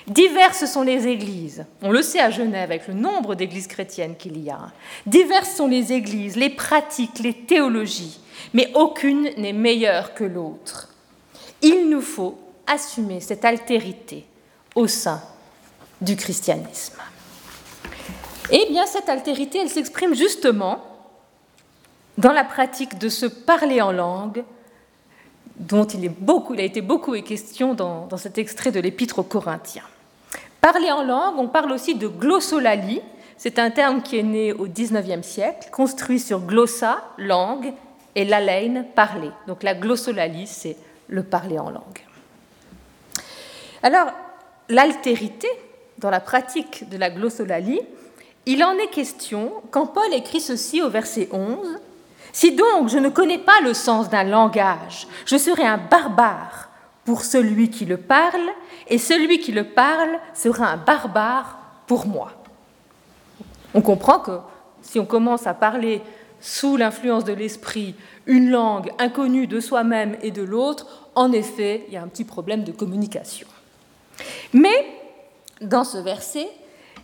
Diverses 0.07 0.67
sont 0.67 0.83
les 0.83 1.07
églises, 1.07 1.65
on 1.83 1.91
le 1.91 2.03
sait 2.03 2.21
à 2.21 2.31
Genève 2.31 2.71
avec 2.71 2.89
le 2.89 2.95
nombre 2.95 3.35
d'églises 3.35 3.67
chrétiennes 3.67 4.17
qu'il 4.17 4.43
y 4.43 4.51
a. 4.51 4.73
Diverses 5.07 5.55
sont 5.55 5.67
les 5.67 5.93
églises, 5.93 6.37
les 6.37 6.49
pratiques, 6.49 7.19
les 7.19 7.35
théologies, 7.35 8.19
mais 8.55 8.71
aucune 8.75 9.29
n'est 9.37 9.53
meilleure 9.53 10.15
que 10.15 10.25
l'autre. 10.25 10.89
Il 11.61 11.89
nous 11.91 12.01
faut 12.01 12.39
assumer 12.67 13.21
cette 13.21 13.45
altérité 13.45 14.25
au 14.75 14.87
sein 14.87 15.21
du 16.01 16.17
christianisme. 16.17 16.99
Eh 18.55 18.67
bien, 18.69 18.85
cette 18.85 19.09
altérité, 19.09 19.61
elle 19.61 19.71
s'exprime 19.71 20.15
justement 20.15 20.85
dans 22.19 22.33
la 22.33 22.45
pratique 22.45 22.99
de 22.99 23.09
se 23.09 23.25
parler 23.25 23.81
en 23.81 23.93
langue, 23.93 24.45
dont 25.57 25.87
il, 25.87 26.07
a 26.07 26.63
été 26.63 26.83
beaucoup 26.83 27.13
question 27.23 27.73
dans, 27.73 28.07
dans 28.07 28.19
cet 28.19 28.37
extrait 28.37 28.71
de 28.71 28.79
l'Épître 28.79 29.19
aux 29.19 29.23
Corinthiens. 29.23 29.87
Parler 30.61 30.93
en 30.93 31.03
langue, 31.03 31.39
on 31.39 31.49
parle 31.49 31.73
aussi 31.73 31.95
de 31.95 32.07
glossolalie. 32.07 33.01
C'est 33.39 33.59
un 33.59 33.71
terme 33.71 34.03
qui 34.03 34.19
est 34.19 34.23
né 34.23 34.53
au 34.53 34.67
XIXe 34.67 35.27
siècle, 35.27 35.71
construit 35.73 36.21
sur 36.21 36.41
glossa, 36.41 37.03
langue, 37.17 37.73
et 38.15 38.27
l'aleine, 38.27 38.85
parler. 38.95 39.31
Donc 39.47 39.63
la 39.63 39.75
glossolalie, 39.75 40.47
c'est 40.47 40.77
le 41.09 41.23
parler 41.23 41.59
en 41.59 41.71
langue. 41.71 42.05
Alors, 43.83 44.09
l'altérité, 44.69 45.49
dans 45.99 46.11
la 46.11 46.21
pratique 46.21 46.89
de 46.91 46.99
la 46.99 47.09
glossolalie, 47.09 47.81
il 48.47 48.65
en 48.65 48.73
est 48.75 48.91
question 48.91 49.53
quand 49.71 49.87
Paul 49.87 50.13
écrit 50.13 50.41
ceci 50.41 50.83
au 50.83 50.89
verset 50.89 51.29
11. 51.33 51.79
Si 52.33 52.55
donc 52.55 52.89
je 52.89 52.99
ne 52.99 53.09
connais 53.09 53.39
pas 53.39 53.61
le 53.63 53.75
sens 53.75 54.09
d'un 54.09 54.25
langage, 54.25 55.07
je 55.27 55.37
serai 55.37 55.65
un 55.65 55.79
barbare 55.79 56.71
pour 57.05 57.25
celui 57.25 57.69
qui 57.71 57.85
le 57.85 57.97
parle, 57.97 58.49
et 58.89 58.99
celui 58.99 59.41
qui 59.41 59.53
le 59.53 59.65
parle 59.65 60.19
sera 60.35 60.67
un 60.67 60.77
barbare 60.77 61.59
pour 61.87 62.07
moi. 62.07 62.33
On 63.75 63.83
comprend 63.83 64.19
que 64.21 64.39
si 64.83 64.99
on 64.99 65.07
commence 65.07 65.47
à 65.47 65.55
parler 65.55 66.03
sous 66.41 66.77
l'influence 66.77 67.25
de 67.25 67.33
l'esprit 67.33 67.95
une 68.27 68.51
langue 68.51 68.93
inconnue 68.99 69.47
de 69.47 69.61
soi-même 69.61 70.17
et 70.23 70.31
de 70.31 70.43
l'autre, 70.43 71.11
en 71.15 71.33
effet, 71.33 71.85
il 71.89 71.95
y 71.95 71.97
a 71.97 72.03
un 72.03 72.09
petit 72.09 72.25
problème 72.25 72.65
de 72.65 72.73
communication. 72.73 73.47
Mais 74.53 74.87
dans 75.61 75.85
ce 75.85 75.99
verset, 75.99 76.49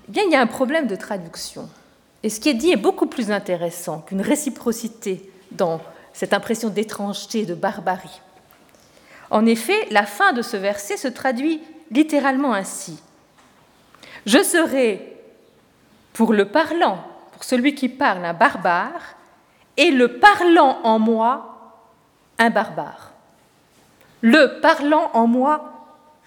bien, 0.08 0.24
il 0.26 0.32
y 0.32 0.36
a 0.36 0.40
un 0.40 0.46
problème 0.46 0.86
de 0.86 0.96
traduction. 0.96 1.68
Et 2.22 2.30
ce 2.30 2.40
qui 2.40 2.48
est 2.48 2.54
dit 2.54 2.72
est 2.72 2.76
beaucoup 2.76 3.06
plus 3.06 3.30
intéressant 3.30 4.00
qu'une 4.00 4.20
réciprocité 4.20 5.30
dans 5.52 5.80
cette 6.12 6.32
impression 6.32 6.68
d'étrangeté, 6.68 7.46
de 7.46 7.54
barbarie. 7.54 8.20
En 9.30 9.46
effet, 9.46 9.86
la 9.90 10.04
fin 10.04 10.32
de 10.32 10.42
ce 10.42 10.56
verset 10.56 10.96
se 10.96 11.08
traduit 11.08 11.62
littéralement 11.90 12.54
ainsi. 12.54 13.00
Je 14.26 14.42
serai 14.42 15.16
pour 16.12 16.32
le 16.32 16.46
parlant, 16.46 16.98
pour 17.32 17.44
celui 17.44 17.74
qui 17.74 17.88
parle, 17.88 18.24
un 18.24 18.34
barbare, 18.34 19.16
et 19.76 19.90
le 19.90 20.18
parlant 20.18 20.80
en 20.82 20.98
moi, 20.98 21.84
un 22.38 22.50
barbare. 22.50 23.12
Le 24.20 24.60
parlant 24.60 25.10
en 25.14 25.28
moi, 25.28 25.77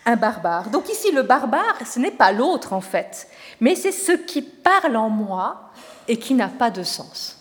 un 0.05 0.15
barbare. 0.15 0.69
Donc 0.69 0.89
ici, 0.89 1.11
le 1.11 1.23
barbare, 1.23 1.77
ce 1.85 1.99
n'est 1.99 2.11
pas 2.11 2.31
l'autre 2.31 2.73
en 2.73 2.81
fait, 2.81 3.27
mais 3.59 3.75
c'est 3.75 3.91
ce 3.91 4.13
qui 4.13 4.41
parle 4.41 4.95
en 4.95 5.09
moi 5.09 5.71
et 6.07 6.17
qui 6.17 6.33
n'a 6.33 6.47
pas 6.47 6.71
de 6.71 6.83
sens. 6.83 7.37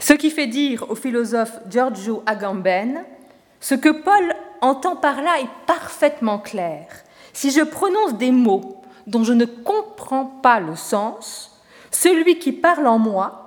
Ce 0.00 0.12
qui 0.12 0.30
fait 0.30 0.46
dire 0.46 0.88
au 0.90 0.94
philosophe 0.94 1.58
Giorgio 1.68 2.22
Agamben, 2.26 3.04
ce 3.60 3.74
que 3.74 3.88
Paul 3.88 4.34
entend 4.60 4.96
par 4.96 5.20
là 5.20 5.40
est 5.40 5.66
parfaitement 5.66 6.38
clair. 6.38 6.86
Si 7.32 7.50
je 7.50 7.62
prononce 7.62 8.14
des 8.14 8.30
mots 8.30 8.82
dont 9.06 9.24
je 9.24 9.32
ne 9.32 9.44
comprends 9.44 10.26
pas 10.26 10.60
le 10.60 10.76
sens, 10.76 11.60
celui 11.90 12.38
qui 12.38 12.52
parle 12.52 12.86
en 12.86 12.98
moi, 12.98 13.42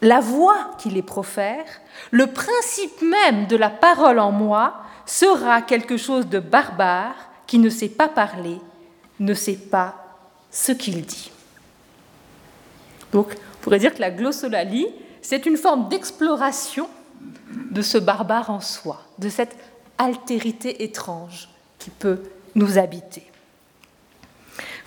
la 0.00 0.20
voix 0.20 0.70
qui 0.78 0.90
les 0.90 1.02
profère, 1.02 1.64
le 2.10 2.28
principe 2.28 3.02
même 3.02 3.46
de 3.46 3.56
la 3.56 3.70
parole 3.70 4.18
en 4.18 4.30
moi 4.30 4.74
sera 5.10 5.62
quelque 5.62 5.96
chose 5.96 6.26
de 6.26 6.38
barbare 6.38 7.14
qui 7.46 7.58
ne 7.58 7.70
sait 7.70 7.88
pas 7.88 8.08
parler, 8.08 8.58
ne 9.20 9.34
sait 9.34 9.56
pas 9.56 9.94
ce 10.50 10.72
qu'il 10.72 11.04
dit. 11.04 11.30
Donc, 13.12 13.32
on 13.32 13.62
pourrait 13.62 13.78
dire 13.78 13.94
que 13.94 14.00
la 14.00 14.10
glossolalie, 14.10 14.88
c'est 15.22 15.46
une 15.46 15.56
forme 15.56 15.88
d'exploration 15.88 16.88
de 17.70 17.82
ce 17.82 17.98
barbare 17.98 18.50
en 18.50 18.60
soi, 18.60 19.02
de 19.18 19.28
cette 19.28 19.56
altérité 19.96 20.84
étrange 20.84 21.48
qui 21.78 21.90
peut 21.90 22.22
nous 22.54 22.78
habiter. 22.78 23.24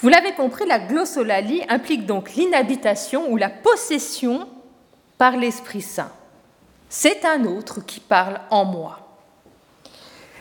Vous 0.02 0.10
l'avez 0.10 0.34
compris, 0.34 0.66
la 0.66 0.80
glossolalie 0.80 1.64
implique 1.68 2.06
donc 2.06 2.36
l'inhabitation 2.36 3.32
ou 3.32 3.38
la 3.38 3.50
possession 3.50 4.48
par 5.18 5.38
l'Esprit 5.38 5.82
Saint. 5.82 6.12
C'est 6.90 7.26
un 7.26 7.46
autre 7.46 7.86
qui 7.86 8.00
parle 8.00 8.42
en 8.50 8.66
moi. 8.66 9.11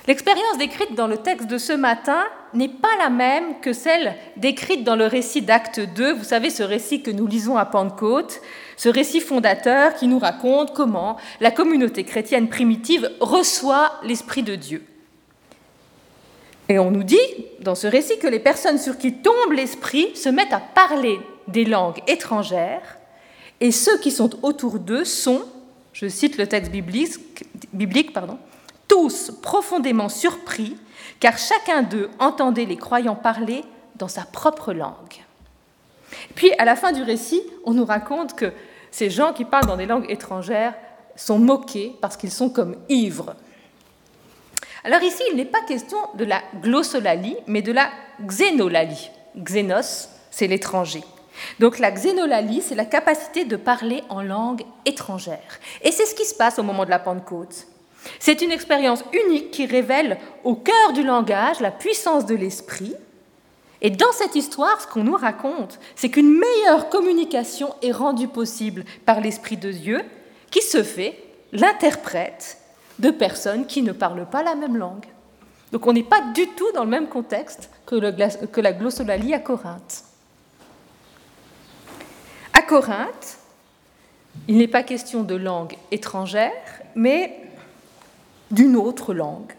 L'expérience 0.06 0.58
décrite 0.58 0.94
dans 0.94 1.06
le 1.06 1.18
texte 1.18 1.46
de 1.46 1.58
ce 1.58 1.72
matin 1.72 2.24
n'est 2.54 2.68
pas 2.68 2.96
la 2.98 3.10
même 3.10 3.60
que 3.60 3.72
celle 3.72 4.14
décrite 4.36 4.82
dans 4.82 4.96
le 4.96 5.06
récit 5.06 5.42
d'Acte 5.42 5.80
2, 5.80 6.14
vous 6.14 6.24
savez, 6.24 6.50
ce 6.50 6.62
récit 6.62 7.02
que 7.02 7.10
nous 7.10 7.26
lisons 7.26 7.56
à 7.56 7.66
Pentecôte, 7.66 8.40
ce 8.76 8.88
récit 8.88 9.20
fondateur 9.20 9.94
qui 9.94 10.08
nous 10.08 10.18
raconte 10.18 10.72
comment 10.74 11.16
la 11.40 11.50
communauté 11.50 12.04
chrétienne 12.04 12.48
primitive 12.48 13.10
reçoit 13.20 13.92
l'Esprit 14.02 14.42
de 14.42 14.54
Dieu. 14.54 14.84
Et 16.70 16.78
on 16.78 16.90
nous 16.90 17.04
dit 17.04 17.18
dans 17.60 17.74
ce 17.74 17.86
récit 17.86 18.18
que 18.18 18.28
les 18.28 18.38
personnes 18.38 18.78
sur 18.78 18.96
qui 18.96 19.12
tombe 19.14 19.52
l'Esprit 19.52 20.16
se 20.16 20.28
mettent 20.28 20.52
à 20.52 20.60
parler 20.60 21.18
des 21.46 21.64
langues 21.64 22.00
étrangères, 22.06 22.96
et 23.60 23.72
ceux 23.72 23.98
qui 23.98 24.10
sont 24.10 24.30
autour 24.42 24.78
d'eux 24.78 25.04
sont, 25.04 25.42
je 25.92 26.08
cite 26.08 26.38
le 26.38 26.46
texte 26.46 26.70
biblique, 26.72 27.18
biblique 27.74 28.14
pardon, 28.14 28.38
tous 28.90 29.30
profondément 29.40 30.08
surpris, 30.08 30.76
car 31.20 31.38
chacun 31.38 31.82
d'eux 31.82 32.10
entendait 32.18 32.64
les 32.64 32.76
croyants 32.76 33.14
parler 33.14 33.64
dans 33.94 34.08
sa 34.08 34.22
propre 34.22 34.72
langue. 34.72 35.24
Puis, 36.34 36.52
à 36.58 36.64
la 36.64 36.74
fin 36.74 36.90
du 36.90 37.02
récit, 37.02 37.40
on 37.64 37.72
nous 37.72 37.84
raconte 37.84 38.34
que 38.34 38.52
ces 38.90 39.08
gens 39.08 39.32
qui 39.32 39.44
parlent 39.44 39.66
dans 39.66 39.76
des 39.76 39.86
langues 39.86 40.10
étrangères 40.10 40.74
sont 41.14 41.38
moqués 41.38 41.96
parce 42.00 42.16
qu'ils 42.16 42.32
sont 42.32 42.50
comme 42.50 42.74
ivres. 42.88 43.36
Alors 44.82 45.02
ici, 45.02 45.22
il 45.30 45.36
n'est 45.36 45.44
pas 45.44 45.60
question 45.60 45.98
de 46.14 46.24
la 46.24 46.42
glossolalie, 46.60 47.36
mais 47.46 47.62
de 47.62 47.70
la 47.70 47.90
xénolalie. 48.26 49.10
Xénos, 49.36 50.08
c'est 50.32 50.48
l'étranger. 50.48 51.04
Donc 51.60 51.78
la 51.78 51.92
xénolalie, 51.92 52.60
c'est 52.60 52.74
la 52.74 52.86
capacité 52.86 53.44
de 53.44 53.54
parler 53.56 54.02
en 54.08 54.20
langue 54.20 54.64
étrangère. 54.84 55.60
Et 55.82 55.92
c'est 55.92 56.06
ce 56.06 56.14
qui 56.16 56.24
se 56.24 56.34
passe 56.34 56.58
au 56.58 56.64
moment 56.64 56.84
de 56.84 56.90
la 56.90 56.98
Pentecôte. 56.98 57.66
C'est 58.18 58.42
une 58.42 58.52
expérience 58.52 59.04
unique 59.12 59.50
qui 59.50 59.66
révèle 59.66 60.18
au 60.44 60.54
cœur 60.54 60.92
du 60.94 61.02
langage 61.02 61.60
la 61.60 61.70
puissance 61.70 62.26
de 62.26 62.34
l'esprit. 62.34 62.94
Et 63.82 63.90
dans 63.90 64.12
cette 64.12 64.36
histoire, 64.36 64.80
ce 64.80 64.86
qu'on 64.86 65.04
nous 65.04 65.16
raconte, 65.16 65.78
c'est 65.96 66.10
qu'une 66.10 66.38
meilleure 66.38 66.88
communication 66.90 67.74
est 67.82 67.92
rendue 67.92 68.28
possible 68.28 68.84
par 69.06 69.20
l'Esprit 69.20 69.56
de 69.56 69.72
Dieu, 69.72 70.02
qui 70.50 70.60
se 70.60 70.82
fait 70.82 71.18
l'interprète 71.52 72.58
de 72.98 73.10
personnes 73.10 73.66
qui 73.66 73.82
ne 73.82 73.92
parlent 73.92 74.28
pas 74.28 74.42
la 74.42 74.54
même 74.54 74.76
langue. 74.76 75.06
Donc 75.72 75.86
on 75.86 75.92
n'est 75.92 76.02
pas 76.02 76.20
du 76.34 76.46
tout 76.48 76.70
dans 76.74 76.84
le 76.84 76.90
même 76.90 77.08
contexte 77.08 77.70
que, 77.86 78.60
la 78.60 78.72
glossolalie 78.72 79.34
à 79.34 79.38
Corinthe. 79.38 80.04
À 82.52 82.62
Corinthe, 82.62 83.38
il 84.48 84.58
n'est 84.58 84.68
pas 84.68 84.82
question 84.82 85.22
de 85.22 85.34
langue 85.36 85.76
étrangère, 85.90 86.52
mais 86.94 87.49
d'une 88.50 88.76
autre 88.76 89.14
langue, 89.14 89.52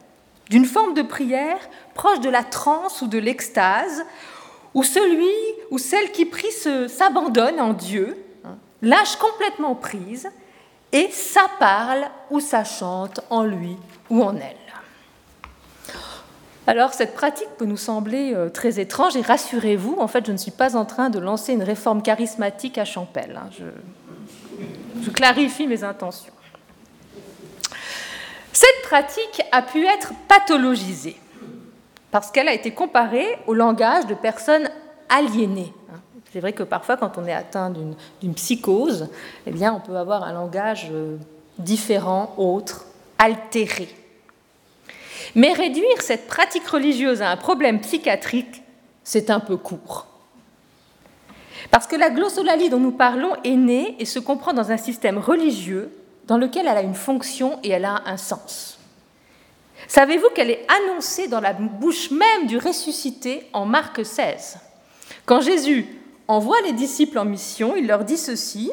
d'une 0.49 0.65
forme 0.65 0.93
de 0.93 1.01
prière 1.01 1.59
proche 1.93 2.19
de 2.19 2.29
la 2.29 2.43
transe 2.43 3.01
ou 3.01 3.07
de 3.07 3.17
l'extase, 3.17 4.03
où 4.73 4.83
celui 4.83 5.31
ou 5.69 5.77
celle 5.77 6.11
qui 6.11 6.25
prie 6.25 6.51
s'abandonne 6.87 7.59
en 7.59 7.73
Dieu, 7.73 8.17
hein, 8.45 8.57
lâche 8.81 9.15
complètement 9.17 9.75
prise, 9.75 10.29
et 10.91 11.09
ça 11.11 11.45
parle 11.59 12.05
ou 12.29 12.39
ça 12.39 12.63
chante 12.63 13.21
en 13.29 13.43
lui 13.43 13.77
ou 14.09 14.23
en 14.23 14.35
elle. 14.35 14.57
Alors 16.67 16.93
cette 16.93 17.15
pratique 17.15 17.49
peut 17.57 17.65
nous 17.65 17.77
sembler 17.77 18.33
euh, 18.33 18.49
très 18.49 18.79
étrange 18.79 19.15
et 19.15 19.21
rassurez-vous, 19.21 19.97
en 19.99 20.07
fait 20.07 20.25
je 20.25 20.31
ne 20.31 20.37
suis 20.37 20.51
pas 20.51 20.75
en 20.75 20.85
train 20.85 21.09
de 21.09 21.19
lancer 21.19 21.53
une 21.53 21.63
réforme 21.63 22.01
charismatique 22.01 22.77
à 22.77 22.85
Champel. 22.85 23.39
Hein. 23.41 23.49
je 25.01 25.09
clarifie 25.09 25.65
mes 25.65 25.83
intentions. 25.83 26.33
Cette 28.53 28.81
pratique 28.83 29.41
a 29.51 29.61
pu 29.61 29.85
être 29.85 30.13
pathologisée 30.27 31.15
parce 32.11 32.31
qu'elle 32.31 32.49
a 32.49 32.53
été 32.53 32.71
comparée 32.71 33.37
au 33.47 33.53
langage 33.53 34.05
de 34.05 34.13
personnes 34.13 34.69
aliénées. 35.09 35.73
C'est 36.31 36.39
vrai 36.39 36.53
que 36.53 36.63
parfois, 36.63 36.97
quand 36.97 37.17
on 37.17 37.25
est 37.25 37.33
atteint 37.33 37.69
d'une 37.69 38.33
psychose, 38.33 39.09
eh 39.45 39.69
on 39.69 39.79
peut 39.79 39.97
avoir 39.97 40.23
un 40.23 40.33
langage 40.33 40.87
euh, 40.91 41.17
différent, 41.57 42.33
autre, 42.37 42.85
altéré. 43.17 43.89
Mais 45.35 45.53
réduire 45.53 46.01
cette 46.01 46.27
pratique 46.27 46.67
religieuse 46.67 47.21
à 47.21 47.29
un 47.29 47.37
problème 47.37 47.79
psychiatrique, 47.81 48.63
c'est 49.03 49.29
un 49.29 49.39
peu 49.39 49.57
court. 49.57 50.07
Parce 51.69 51.87
que 51.87 51.95
la 51.95 52.09
glossolalie 52.09 52.69
dont 52.69 52.79
nous 52.79 52.91
parlons 52.91 53.35
est 53.43 53.55
née 53.55 53.95
et 53.99 54.05
se 54.05 54.19
comprend 54.19 54.53
dans 54.53 54.71
un 54.71 54.77
système 54.77 55.17
religieux 55.17 55.91
dans 56.27 56.37
lequel 56.37 56.67
elle 56.67 56.77
a 56.77 56.81
une 56.81 56.95
fonction 56.95 57.59
et 57.63 57.69
elle 57.69 57.85
a 57.85 58.03
un 58.05 58.17
sens. 58.17 58.79
Savez-vous 59.87 60.29
qu'elle 60.35 60.51
est 60.51 60.65
annoncée 60.71 61.27
dans 61.27 61.41
la 61.41 61.53
bouche 61.53 62.11
même 62.11 62.47
du 62.47 62.57
ressuscité 62.57 63.47
en 63.53 63.65
Marc 63.65 64.05
16 64.05 64.57
Quand 65.25 65.41
Jésus 65.41 65.85
envoie 66.27 66.61
les 66.61 66.73
disciples 66.73 67.17
en 67.17 67.25
mission, 67.25 67.75
il 67.75 67.87
leur 67.87 68.03
dit 68.03 68.17
ceci 68.17 68.71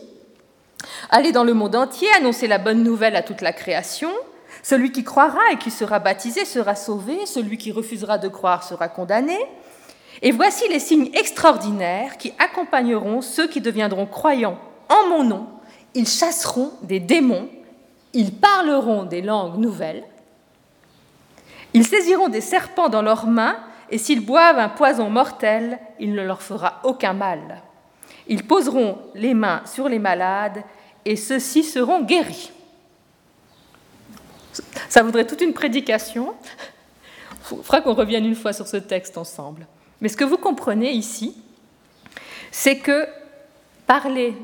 Allez 1.11 1.33
dans 1.33 1.45
le 1.45 1.55
monde 1.55 1.75
entier, 1.75 2.09
annoncer 2.17 2.47
la 2.47 2.59
bonne 2.59 2.83
nouvelle 2.83 3.17
à 3.17 3.23
toute 3.23 3.41
la 3.41 3.53
création. 3.53 4.11
Celui 4.63 4.93
qui 4.93 5.05
croira 5.05 5.41
et 5.53 5.59
qui 5.59 5.71
sera 5.71 5.99
baptisé 5.99 6.45
sera 6.45 6.75
sauvé, 6.75 7.27
celui 7.27 7.59
qui 7.59 7.73
refusera 7.73 8.19
de 8.19 8.29
croire 8.29 8.63
sera 8.63 8.89
condamné. 8.89 9.37
Et 10.23 10.33
voici 10.33 10.69
les 10.69 10.81
signes 10.81 11.11
extraordinaires 11.15 12.17
qui 12.17 12.33
accompagneront 12.39 13.23
ceux 13.23 13.49
qui 13.49 13.61
deviendront 13.61 14.07
croyants 14.07 14.59
en 14.89 15.09
mon 15.09 15.25
nom. 15.25 15.47
Ils 15.99 16.07
chasseront 16.07 16.71
des 16.83 17.01
démons, 17.01 17.49
ils 18.13 18.33
parleront 18.33 19.03
des 19.03 19.21
langues 19.21 19.59
nouvelles, 19.59 20.05
ils 21.75 21.85
saisiront 21.85 22.29
des 22.29 22.41
serpents 22.41 22.89
dans 22.89 23.03
leurs 23.03 23.27
mains, 23.27 23.59
et 23.91 23.99
s'ils 23.99 24.25
boivent 24.25 24.61
un 24.61 24.69
poison 24.69 25.11
mortel, 25.11 25.81
il 25.99 26.13
ne 26.13 26.23
leur 26.23 26.41
fera 26.41 26.79
aucun 26.85 27.15
mal. 27.15 27.63
Ils 28.29 28.47
poseront 28.47 28.99
les 29.17 29.35
mains 29.35 29.63
sur 29.67 29.89
les 29.89 29.99
malades, 29.99 30.63
et 31.05 31.17
ceux-ci 31.17 31.65
seront 31.65 32.03
guéris. 32.03 32.53
Ça 34.89 35.03
voudrait 35.03 35.27
toute 35.27 35.41
une 35.41 35.53
prédication. 35.53 36.33
Il 37.51 37.57
faudra 37.57 37.81
qu'on 37.81 37.95
revienne 37.95 38.25
une 38.25 38.37
fois 38.37 38.53
sur 38.53 38.69
ce 38.69 38.77
texte 38.77 39.19
ensemble. 39.19 39.67
Mais 40.01 40.09
ce 40.09 40.17
que 40.17 40.23
vous 40.23 40.39
comprenez 40.39 40.93
ici, 40.93 41.37
c'est 42.53 42.79
que 42.79 43.09
parler 43.85 44.37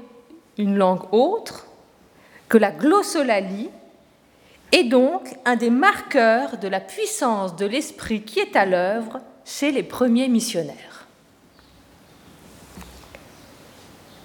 une 0.59 0.77
langue 0.77 1.13
autre 1.13 1.67
que 2.49 2.59
la 2.59 2.71
glossolalie 2.71 3.71
est 4.73 4.85
donc 4.85 5.37
un 5.45 5.57
des 5.57 5.71
marqueurs 5.71 6.59
de 6.59 6.69
la 6.69 6.81
puissance 6.81 7.57
de 7.57 7.67
l'esprit 7.67 8.23
qui 8.23 8.41
est 8.41 8.57
à 8.57 8.67
l'œuvre 8.67 9.21
chez 9.45 9.71
les 9.71 9.83
premiers 9.83 10.29
missionnaires. 10.29 11.07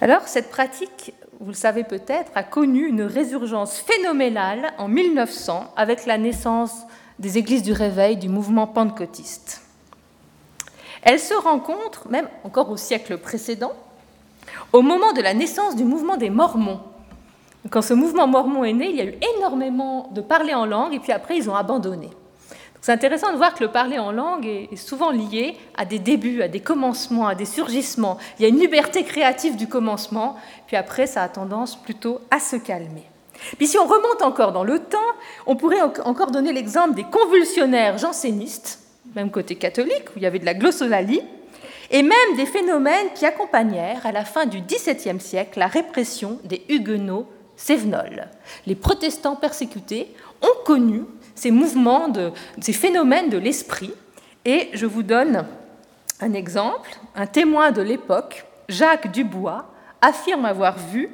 Alors, 0.00 0.26
cette 0.28 0.50
pratique, 0.50 1.12
vous 1.40 1.48
le 1.48 1.54
savez 1.54 1.84
peut-être, 1.84 2.32
a 2.34 2.42
connu 2.42 2.86
une 2.86 3.02
résurgence 3.02 3.78
phénoménale 3.78 4.72
en 4.78 4.88
1900 4.88 5.72
avec 5.76 6.06
la 6.06 6.16
naissance 6.16 6.72
des 7.18 7.36
églises 7.36 7.62
du 7.62 7.72
réveil 7.72 8.16
du 8.16 8.28
mouvement 8.28 8.66
pentecôtiste. 8.66 9.62
Elle 11.02 11.20
se 11.20 11.34
rencontre, 11.34 12.08
même 12.08 12.28
encore 12.44 12.70
au 12.70 12.76
siècle 12.76 13.18
précédent, 13.18 13.74
au 14.72 14.82
moment 14.82 15.12
de 15.12 15.20
la 15.20 15.34
naissance 15.34 15.76
du 15.76 15.84
mouvement 15.84 16.16
des 16.16 16.30
Mormons. 16.30 16.80
Quand 17.68 17.82
ce 17.82 17.92
mouvement 17.92 18.26
mormon 18.26 18.64
est 18.64 18.72
né, 18.72 18.88
il 18.88 18.96
y 18.96 19.00
a 19.02 19.04
eu 19.04 19.18
énormément 19.36 20.08
de 20.12 20.22
parler 20.22 20.54
en 20.54 20.64
langue, 20.64 20.94
et 20.94 20.98
puis 20.98 21.12
après, 21.12 21.36
ils 21.36 21.50
ont 21.50 21.54
abandonné. 21.54 22.08
C'est 22.80 22.92
intéressant 22.92 23.32
de 23.32 23.36
voir 23.36 23.54
que 23.54 23.62
le 23.62 23.70
parler 23.70 23.98
en 23.98 24.10
langue 24.10 24.46
est 24.46 24.76
souvent 24.76 25.10
lié 25.10 25.56
à 25.76 25.84
des 25.84 25.98
débuts, 25.98 26.40
à 26.40 26.48
des 26.48 26.60
commencements, 26.60 27.26
à 27.26 27.34
des 27.34 27.44
surgissements. 27.44 28.16
Il 28.38 28.42
y 28.42 28.46
a 28.46 28.48
une 28.48 28.58
liberté 28.58 29.04
créative 29.04 29.56
du 29.56 29.68
commencement, 29.68 30.36
puis 30.66 30.76
après, 30.76 31.06
ça 31.06 31.22
a 31.22 31.28
tendance 31.28 31.76
plutôt 31.76 32.20
à 32.30 32.40
se 32.40 32.56
calmer. 32.56 33.04
Puis 33.58 33.66
si 33.66 33.78
on 33.78 33.84
remonte 33.84 34.22
encore 34.22 34.52
dans 34.52 34.64
le 34.64 34.78
temps, 34.78 34.98
on 35.46 35.56
pourrait 35.56 35.82
encore 35.82 36.30
donner 36.30 36.52
l'exemple 36.52 36.94
des 36.94 37.04
convulsionnaires 37.04 37.98
jansénistes, 37.98 38.80
même 39.14 39.30
côté 39.30 39.56
catholique, 39.56 40.08
où 40.10 40.12
il 40.16 40.22
y 40.22 40.26
avait 40.26 40.38
de 40.38 40.46
la 40.46 40.54
glossolalie, 40.54 41.22
et 41.90 42.02
même 42.02 42.36
des 42.36 42.46
phénomènes 42.46 43.08
qui 43.14 43.26
accompagnèrent 43.26 44.06
à 44.06 44.12
la 44.12 44.24
fin 44.24 44.46
du 44.46 44.60
XVIIe 44.60 45.20
siècle 45.20 45.58
la 45.58 45.66
répression 45.66 46.38
des 46.44 46.64
huguenots 46.68 47.26
sévenols. 47.56 48.28
Les 48.66 48.76
protestants 48.76 49.36
persécutés 49.36 50.14
ont 50.40 50.64
connu 50.64 51.02
ces 51.34 51.50
mouvements, 51.50 52.12
ces 52.60 52.72
phénomènes 52.72 53.28
de 53.28 53.38
l'esprit, 53.38 53.92
et 54.44 54.70
je 54.72 54.86
vous 54.86 55.02
donne 55.02 55.46
un 56.20 56.32
exemple. 56.32 56.90
Un 57.14 57.26
témoin 57.26 57.72
de 57.72 57.82
l'époque, 57.82 58.44
Jacques 58.68 59.10
Dubois, 59.10 59.66
affirme 60.00 60.44
avoir 60.44 60.78
vu 60.78 61.10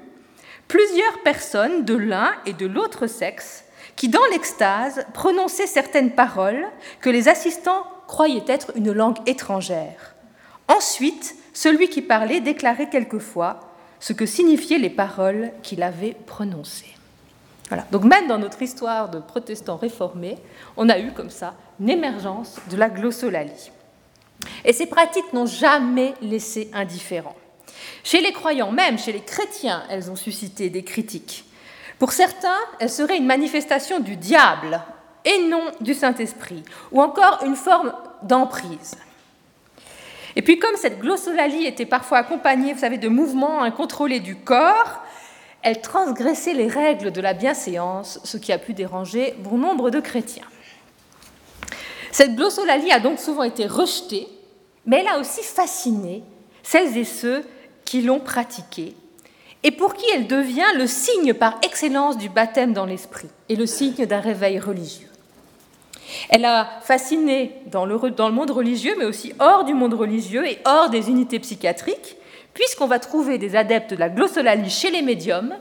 plusieurs 0.69 1.23
personnes 1.23 1.85
de 1.85 1.95
l'un 1.95 2.33
et 2.45 2.53
de 2.53 2.67
l'autre 2.67 3.07
sexe 3.07 3.65
qui, 3.95 4.09
dans 4.09 4.25
l'extase, 4.31 5.07
prononçaient 5.15 5.67
certaines 5.67 6.11
paroles 6.11 6.67
que 7.01 7.11
les 7.11 7.29
assistants 7.29 7.85
croyaient 8.07 8.45
être 8.47 8.73
une 8.77 8.93
langue 8.93 9.19
étrangère. 9.27 10.16
Ensuite, 10.69 11.37
celui 11.53 11.89
qui 11.89 12.03
parlait 12.03 12.41
déclarait 12.41 12.89
quelquefois 12.89 13.61
ce 14.01 14.13
que 14.13 14.27
signifiaient 14.27 14.79
les 14.79 14.91
paroles 14.91 15.53
qu'il 15.63 15.83
avait 15.83 16.17
prononcées. 16.27 16.95
Voilà. 17.69 17.85
Donc 17.91 18.05
même 18.05 18.29
dans 18.29 18.39
notre 18.39 18.63
histoire 18.63 19.09
de 19.09 19.19
protestants 19.19 19.77
réformés, 19.77 20.39
on 20.77 20.89
a 20.89 20.99
eu 20.99 21.13
comme 21.13 21.31
ça 21.31 21.55
une 21.81 21.91
émergence 21.91 22.57
de 22.71 22.77
la 22.77 22.89
glossolalie. 22.89 23.73
Et 24.65 24.73
ces 24.73 24.87
pratiques 24.87 25.33
n'ont 25.33 25.47
jamais 25.47 26.15
laissé 26.21 26.71
indifférent. 26.73 27.35
Chez 28.05 28.21
les 28.21 28.33
croyants, 28.33 28.71
même 28.71 28.99
chez 28.99 29.13
les 29.13 29.21
chrétiens, 29.21 29.83
elles 29.91 30.11
ont 30.11 30.17
suscité 30.17 30.71
des 30.71 30.85
critiques. 30.85 31.45
Pour 31.99 32.13
certains, 32.13 32.59
elles 32.79 32.91
seraient 32.91 33.17
une 33.17 33.27
manifestation 33.27 34.01
du 34.01 34.17
diable 34.17 34.81
et 35.25 35.49
non 35.49 35.73
du 35.81 35.95
Saint-Esprit, 35.95 36.63
ou 36.93 37.01
encore 37.01 37.41
une 37.45 37.57
forme 37.57 37.93
d'emprise. 38.23 38.97
Et 40.37 40.43
puis 40.43 40.59
comme 40.59 40.77
cette 40.77 41.01
glossolalie 41.01 41.65
était 41.65 41.87
parfois 41.87 42.19
accompagnée, 42.19 42.75
vous 42.75 42.81
savez, 42.81 42.99
de 42.99 43.09
mouvements 43.09 43.63
incontrôlés 43.63 44.21
du 44.21 44.37
corps, 44.37 45.03
elle 45.63 45.81
transgressait 45.81 46.53
les 46.53 46.69
règles 46.69 47.11
de 47.11 47.21
la 47.23 47.33
bienséance, 47.33 48.21
ce 48.23 48.37
qui 48.37 48.53
a 48.53 48.59
pu 48.59 48.75
déranger 48.75 49.35
bon 49.39 49.57
nombre 49.57 49.91
de 49.91 49.99
chrétiens. 49.99 50.47
Cette 52.13 52.37
glossolalie 52.37 52.93
a 52.93 53.01
donc 53.01 53.19
souvent 53.19 53.43
été 53.43 53.67
rejetée, 53.67 54.29
mais 54.85 55.01
elle 55.01 55.09
a 55.09 55.19
aussi 55.19 55.43
fasciné 55.43 56.23
celles 56.63 56.97
et 56.97 57.05
ceux 57.05 57.43
qui 57.85 58.03
l'ont 58.03 58.21
pratiquée, 58.21 58.95
et 59.63 59.71
pour 59.71 59.95
qui 59.95 60.05
elle 60.15 60.27
devient 60.27 60.63
le 60.77 60.87
signe 60.87 61.33
par 61.35 61.59
excellence 61.63 62.19
du 62.19 62.29
baptême 62.29 62.73
dans 62.73 62.87
l'esprit 62.87 63.29
et 63.49 63.57
le 63.57 63.67
signe 63.67 64.07
d'un 64.07 64.21
réveil 64.21 64.59
religieux. 64.59 65.09
Elle 66.29 66.45
a 66.45 66.69
fasciné 66.83 67.53
dans 67.67 67.85
le, 67.85 67.99
monde 68.31 68.51
religieux, 68.51 68.95
mais 68.99 69.05
aussi 69.05 69.33
hors 69.39 69.65
du 69.65 69.75
monde 69.75 69.95
religieux 69.95 70.47
et 70.47 70.59
hors 70.65 70.91
des 70.91 71.09
unités 71.09 71.39
psychiatriques, 71.39 72.17
puisqu'on 72.55 72.87
va 72.87 72.99
trouver 72.99 73.39
des 73.39 73.57
adeptes 73.57 73.91
de 73.91 73.97
la 73.97 74.09
glossolalie 74.09 74.71
chez 74.71 74.91
les 74.91 75.03
médiums 75.03 75.55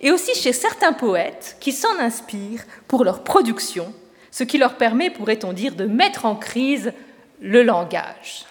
et 0.00 0.10
aussi 0.10 0.34
chez 0.34 0.52
certains 0.52 0.92
poètes 0.92 1.56
qui 1.60 1.72
s'en 1.72 1.98
inspirent 1.98 2.64
pour 2.88 3.04
leur 3.04 3.22
production, 3.22 3.92
ce 4.30 4.44
qui 4.44 4.58
leur 4.58 4.76
permet, 4.76 5.10
pourrait-on 5.10 5.52
dire, 5.52 5.74
de 5.74 5.86
mettre 5.86 6.26
en 6.26 6.36
crise 6.36 6.92
le 7.40 7.62
langage. 7.62 8.46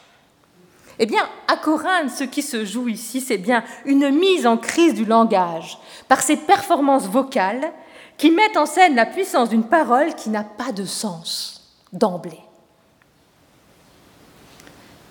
Eh 0.98 1.06
bien, 1.06 1.28
à 1.48 1.58
Corinthe, 1.58 2.10
ce 2.10 2.24
qui 2.24 2.42
se 2.42 2.64
joue 2.64 2.88
ici, 2.88 3.20
c'est 3.20 3.38
bien 3.38 3.64
une 3.86 4.10
mise 4.12 4.48
en 4.48 4.58
crise 4.58 4.94
du 4.94 5.06
langage 5.06 5.78
par 6.08 6.22
ces 6.22 6.38
performances 6.38 7.08
vocales 7.08 7.72
qui 8.18 8.32
mettent 8.32 8.58
en 8.58 8.66
scène 8.66 8.96
la 8.96 9.06
puissance 9.06 9.50
d'une 9.50 9.68
parole 9.68 10.16
qui 10.16 10.30
n'a 10.30 10.44
pas 10.44 10.72
de 10.72 10.86
sens 10.86 11.74
d'emblée. 11.92 12.40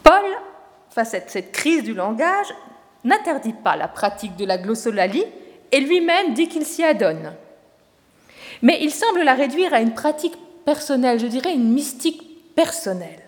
Paul, 0.02 0.24
face 0.90 1.14
à 1.14 1.20
cette 1.26 1.52
crise 1.52 1.82
du 1.82 1.94
langage, 1.94 2.54
n'interdit 3.04 3.52
pas 3.52 3.76
la 3.76 3.88
pratique 3.88 4.36
de 4.36 4.44
la 4.44 4.58
glossolalie 4.58 5.24
et 5.72 5.80
lui-même 5.80 6.34
dit 6.34 6.48
qu'il 6.48 6.64
s'y 6.64 6.84
adonne. 6.84 7.34
Mais 8.62 8.78
il 8.80 8.90
semble 8.90 9.22
la 9.22 9.34
réduire 9.34 9.74
à 9.74 9.80
une 9.80 9.94
pratique 9.94 10.36
personnelle, 10.64 11.20
je 11.20 11.26
dirais 11.26 11.54
une 11.54 11.72
mystique 11.72 12.54
personnelle. 12.54 13.20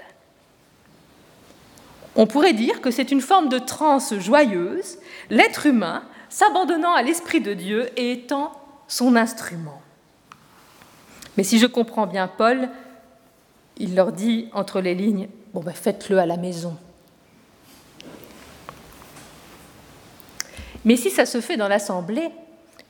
On 2.15 2.27
pourrait 2.27 2.55
dire 2.55 2.81
que 2.81 2.91
c'est 2.91 3.11
une 3.13 3.21
forme 3.21 3.51
de 3.51 3.59
transe 3.59 4.19
joyeuse, 4.19 4.99
l'être 5.29 5.67
humain 5.67 6.05
s'abandonnant 6.31 6.95
à 6.95 7.03
l'Esprit 7.03 7.41
de 7.41 7.53
Dieu 7.53 7.91
et 7.97 8.13
étant 8.13 8.53
son 8.89 9.17
instrument. 9.17 9.81
Mais 11.37 11.45
si 11.45 11.59
je 11.59 11.67
comprends 11.67 12.07
bien 12.07 12.29
Paul, 12.29 12.69
il 13.79 13.95
leur 13.95 14.13
dit 14.13 14.49
entre 14.53 14.81
les 14.81 14.95
lignes, 14.95 15.29
bon 15.53 15.61
ben 15.61 15.75
faites-le 15.75 16.19
à 16.19 16.27
la 16.27 16.37
maison. 16.37 16.77
Mais 20.85 20.97
si 20.97 21.11
ça 21.11 21.27
se 21.27 21.41
fait 21.41 21.57
dans 21.57 21.69
l'Assemblée, 21.69 22.31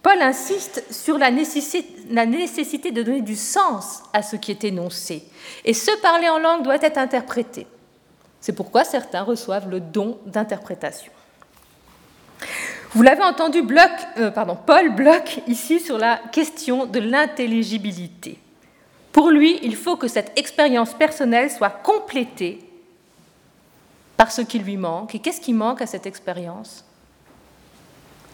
Paul 0.02 0.20
insiste 0.20 0.84
sur 0.92 1.18
la 1.18 1.30
nécessité, 1.30 2.92
de 2.92 3.02
donner 3.02 3.22
du 3.22 3.34
sens 3.34 4.02
à 4.12 4.22
ce 4.22 4.36
qui 4.36 4.52
est 4.52 4.62
énoncé. 4.62 5.24
Et 5.64 5.74
ce 5.74 5.90
parler 6.00 6.28
en 6.28 6.38
langue 6.38 6.62
doit 6.62 6.76
être 6.76 6.98
interprété. 6.98 7.66
C'est 8.40 8.52
pourquoi 8.52 8.84
certains 8.84 9.22
reçoivent 9.22 9.68
le 9.68 9.80
don 9.80 10.18
d'interprétation. 10.26 11.10
Vous 12.96 13.02
l'avez 13.02 13.24
entendu, 13.24 13.62
euh, 14.16 14.30
Paul 14.64 14.94
bloque 14.94 15.42
ici 15.46 15.80
sur 15.80 15.98
la 15.98 16.18
question 16.32 16.86
de 16.86 16.98
l'intelligibilité. 16.98 18.38
Pour 19.12 19.28
lui, 19.28 19.58
il 19.62 19.76
faut 19.76 19.96
que 19.96 20.08
cette 20.08 20.32
expérience 20.38 20.94
personnelle 20.94 21.50
soit 21.50 21.68
complétée 21.68 22.58
par 24.16 24.32
ce 24.32 24.40
qui 24.40 24.58
lui 24.60 24.78
manque. 24.78 25.14
Et 25.14 25.18
qu'est-ce 25.18 25.42
qui 25.42 25.52
manque 25.52 25.82
à 25.82 25.86
cette 25.86 26.06
expérience? 26.06 26.86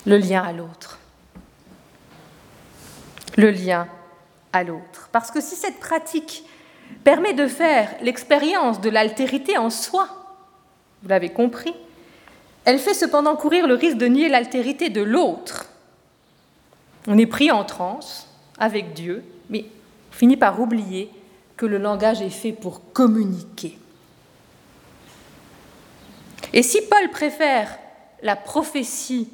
Le 0.06 0.16
lien 0.16 0.44
à 0.44 0.52
l'autre. 0.52 1.00
Le 3.36 3.50
lien 3.50 3.88
à 4.52 4.62
l'autre. 4.62 5.08
Parce 5.10 5.32
que 5.32 5.40
si 5.40 5.56
cette 5.56 5.80
pratique 5.80 6.44
permet 7.02 7.32
de 7.32 7.48
faire 7.48 7.92
l'expérience 8.00 8.80
de 8.80 8.90
l'altérité 8.90 9.58
en 9.58 9.70
soi, 9.70 10.08
vous 11.02 11.08
l'avez 11.08 11.30
compris, 11.30 11.74
elle 12.64 12.78
fait 12.78 12.94
cependant 12.94 13.36
courir 13.36 13.66
le 13.66 13.74
risque 13.74 13.96
de 13.96 14.06
nier 14.06 14.28
l'altérité 14.28 14.88
de 14.88 15.02
l'autre. 15.02 15.66
On 17.06 17.18
est 17.18 17.26
pris 17.26 17.50
en 17.50 17.64
transe 17.64 18.28
avec 18.58 18.92
Dieu, 18.94 19.24
mais 19.50 19.64
on 20.10 20.14
finit 20.14 20.36
par 20.36 20.60
oublier 20.60 21.10
que 21.56 21.66
le 21.66 21.78
langage 21.78 22.22
est 22.22 22.30
fait 22.30 22.52
pour 22.52 22.92
communiquer. 22.92 23.78
Et 26.52 26.62
si 26.62 26.80
Paul 26.82 27.10
préfère 27.10 27.78
la 28.22 28.36
prophétie 28.36 29.28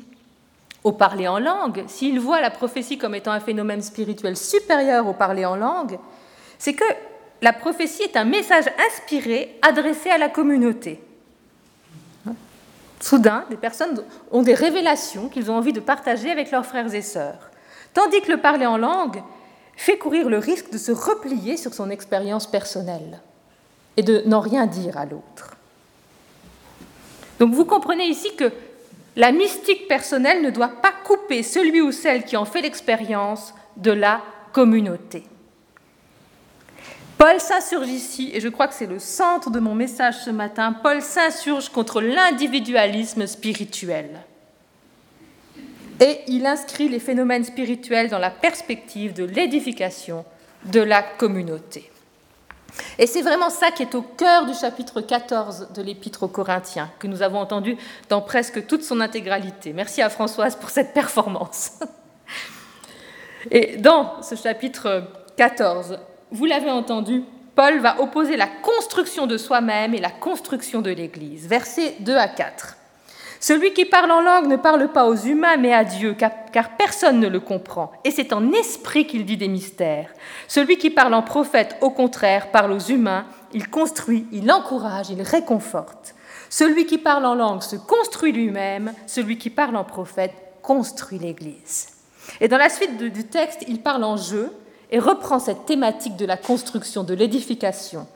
au 0.85 0.93
parler 0.93 1.29
en 1.29 1.38
langue, 1.38 1.85
s'il 1.88 2.21
voit 2.21 2.41
la 2.41 2.51
prophétie 2.51 2.97
comme 2.97 3.14
étant 3.14 3.33
un 3.33 3.41
phénomène 3.41 3.83
spirituel 3.83 4.37
supérieur 4.37 5.07
au 5.07 5.12
parler 5.12 5.45
en 5.45 5.57
langue, 5.57 5.99
c'est 6.59 6.75
que 6.75 6.85
la 7.43 7.53
prophétie 7.53 8.03
est 8.03 8.17
un 8.17 8.25
message 8.25 8.64
inspiré 8.88 9.59
adressé 9.62 10.11
à 10.11 10.19
la 10.19 10.29
communauté. 10.29 11.01
Soudain, 13.01 13.45
des 13.51 13.57
personnes 13.57 14.03
ont 14.33 14.43
des 14.43 14.55
révélations 14.55 15.29
qu'ils 15.29 15.51
ont 15.51 15.57
envie 15.57 15.73
de 15.73 15.81
partager 15.81 16.31
avec 16.31 16.51
leurs 16.51 16.67
frères 16.67 16.93
et 16.95 17.03
sœurs, 17.03 17.51
tandis 17.95 18.21
que 18.21 18.33
le 18.33 18.41
parler 18.41 18.67
en 18.67 18.77
langue 18.77 19.23
fait 19.77 19.99
courir 19.99 20.29
le 20.29 20.39
risque 20.39 20.71
de 20.71 20.79
se 20.79 20.91
replier 20.91 21.57
sur 21.57 21.73
son 21.73 21.91
expérience 21.91 22.49
personnelle 22.49 23.21
et 23.97 24.03
de 24.03 24.23
n'en 24.27 24.41
rien 24.41 24.67
dire 24.67 24.99
à 24.99 25.05
l'autre. 25.05 25.57
Donc 27.39 27.53
vous 27.53 27.65
comprenez 27.65 28.07
ici 28.07 28.35
que 28.35 28.53
la 29.15 29.33
mystique 29.33 29.87
personnelle 29.89 30.43
ne 30.43 30.51
doit 30.51 30.73
pas 30.83 30.93
couper 31.05 31.43
celui 31.43 31.81
ou 31.81 31.93
celle 31.93 32.25
qui 32.25 32.37
en 32.37 32.45
fait 32.45 32.63
l'expérience 32.63 33.55
de 33.77 33.93
la 33.93 34.21
communauté. 34.53 35.25
Paul 37.19 37.41
s'insurge 37.41 37.89
ici, 37.89 38.31
et 38.33 38.41
je 38.41 38.49
crois 38.49 38.69
que 38.69 38.75
c'est 38.75 38.87
le 38.87 39.01
centre 39.01 39.51
de 39.51 39.59
mon 39.59 39.75
message 39.75 40.23
ce 40.25 40.31
matin, 40.31 40.73
Paul 40.73 41.03
s'insurge 41.03 41.69
contre 41.69 42.01
l'individualisme 42.01 43.27
spirituel. 43.27 44.21
Et 46.01 46.21
il 46.29 46.47
inscrit 46.47 46.89
les 46.89 47.01
phénomènes 47.01 47.43
spirituels 47.43 48.09
dans 48.09 48.21
la 48.21 48.31
perspective 48.31 49.15
de 49.15 49.25
l'édification 49.25 50.25
de 50.67 50.81
la 50.81 51.03
communauté. 51.03 51.91
Et 52.99 53.09
c'est 53.09 53.23
vraiment 53.23 53.51
ça 53.51 53.73
qui 53.73 53.83
est 53.83 53.97
au 53.97 54.03
cœur 54.03 54.47
du 54.47 54.55
chapitre 54.55 55.01
14 55.01 55.73
de 55.75 55.83
l'Épître 55.83 56.23
aux 56.23 56.29
Corinthiens, 56.29 56.89
que 57.01 57.09
nous 57.09 57.23
avons 57.23 57.41
entendu 57.41 57.77
dans 58.09 58.21
presque 58.21 58.67
toute 58.69 58.85
son 58.85 59.01
intégralité. 59.01 59.73
Merci 59.73 60.03
à 60.03 60.09
Françoise 60.09 60.55
pour 60.55 60.71
cette 60.71 60.95
performance. 60.95 61.73
Et 63.51 63.77
dans 63.79 64.23
ce 64.23 64.37
chapitre 64.37 65.03
14, 65.37 65.99
vous 66.31 66.47
l'avez 66.47 66.71
entendu, 66.71 67.23
Paul 67.55 67.81
va 67.81 68.01
opposer 68.01 68.37
la 68.37 68.47
construction 68.47 69.27
de 69.27 69.37
soi-même 69.37 69.95
et 69.95 70.01
la 70.01 70.11
construction 70.11 70.81
de 70.81 70.91
l'Église. 70.91 71.49
Versets 71.49 71.97
2 72.01 72.14
à 72.14 72.29
4. 72.29 72.77
Celui 73.41 73.73
qui 73.73 73.85
parle 73.85 74.11
en 74.11 74.21
langue 74.21 74.49
ne 74.49 74.57
parle 74.57 74.91
pas 74.93 75.07
aux 75.07 75.14
humains, 75.14 75.57
mais 75.57 75.73
à 75.73 75.85
Dieu, 75.85 76.14
car, 76.14 76.77
personne 76.77 77.21
ne 77.21 77.29
le 77.29 77.41
comprend. 77.41 77.93
Et 78.05 78.11
c'est 78.11 78.33
en 78.33 78.53
esprit 78.53 79.07
qu'il 79.07 79.25
dit 79.25 79.37
des 79.37 79.49
mystères. 79.49 80.11
Celui 80.49 80.77
qui 80.77 80.91
parle 80.91 81.14
en 81.14 81.23
prophète, 81.23 81.77
au 81.81 81.91
contraire, 81.91 82.51
parle 82.51 82.73
aux 82.73 82.79
humains, 82.79 83.27
il 83.53 83.69
construit, 83.69 84.27
il 84.33 84.51
encourage, 84.51 85.11
il 85.11 85.23
réconforte. 85.23 86.14
Celui 86.51 86.87
qui 86.87 86.99
parle 86.99 87.27
en 87.27 87.35
langue 87.35 87.62
se 87.62 87.77
construit 87.77 88.33
lui-même, 88.33 88.93
celui 89.07 89.38
qui 89.38 89.51
parle 89.51 89.77
en 89.77 89.85
prophète 89.85 90.33
construit 90.62 91.19
l'Église. 91.19 91.88
Et 92.41 92.49
dans 92.49 92.59
la 92.59 92.69
suite 92.69 92.97
du 92.99 93.25
texte, 93.25 93.64
il 93.69 93.81
parle 93.81 94.05
en 94.05 94.17
jeu, 94.17 94.53
et 94.90 94.98
reprend 94.98 95.38
cette 95.38 95.66
thématique 95.66 96.16
de 96.16 96.27
la 96.27 96.37
construction, 96.37 97.05
de 97.05 97.14
l'édification. 97.14 98.07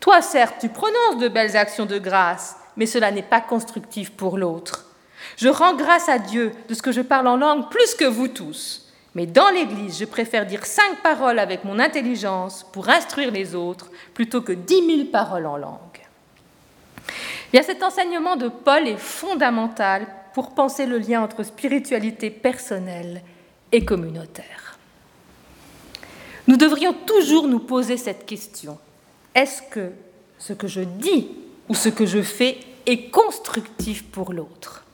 Toi, 0.00 0.22
certes, 0.22 0.56
tu 0.60 0.68
prononces 0.68 1.18
de 1.20 1.28
belles 1.28 1.56
actions 1.56 1.86
de 1.86 1.98
grâce, 1.98 2.56
mais 2.76 2.86
cela 2.86 3.10
n'est 3.10 3.22
pas 3.22 3.40
constructif 3.40 4.10
pour 4.12 4.36
l'autre. 4.36 4.86
Je 5.36 5.48
rends 5.48 5.74
grâce 5.74 6.08
à 6.08 6.18
Dieu 6.18 6.52
de 6.68 6.74
ce 6.74 6.82
que 6.82 6.92
je 6.92 7.00
parle 7.00 7.28
en 7.28 7.36
langue 7.36 7.70
plus 7.70 7.94
que 7.94 8.04
vous 8.04 8.28
tous. 8.28 8.92
Mais 9.14 9.26
dans 9.26 9.48
l'Église, 9.50 9.98
je 9.98 10.04
préfère 10.04 10.44
dire 10.44 10.66
cinq 10.66 11.02
paroles 11.02 11.38
avec 11.38 11.64
mon 11.64 11.78
intelligence 11.78 12.66
pour 12.72 12.88
instruire 12.88 13.30
les 13.30 13.54
autres 13.54 13.90
plutôt 14.12 14.42
que 14.42 14.52
dix 14.52 14.82
mille 14.82 15.10
paroles 15.10 15.46
en 15.46 15.56
langue. 15.56 15.78
Bien, 17.52 17.62
cet 17.62 17.84
enseignement 17.84 18.34
de 18.34 18.48
Paul 18.48 18.88
est 18.88 18.98
fondamental 18.98 20.06
pour 20.34 20.54
penser 20.54 20.86
le 20.86 20.98
lien 20.98 21.22
entre 21.22 21.44
spiritualité 21.44 22.28
personnelle 22.28 23.22
et 23.70 23.84
communautaire. 23.84 24.73
Nous 26.46 26.56
devrions 26.56 26.92
toujours 26.92 27.48
nous 27.48 27.60
poser 27.60 27.96
cette 27.96 28.26
question. 28.26 28.78
Est-ce 29.34 29.62
que 29.62 29.92
ce 30.38 30.52
que 30.52 30.66
je 30.66 30.82
dis 30.82 31.28
ou 31.68 31.74
ce 31.74 31.88
que 31.88 32.06
je 32.06 32.22
fais 32.22 32.58
est 32.86 33.10
constructif 33.10 34.04
pour 34.04 34.32
l'autre? 34.32 34.84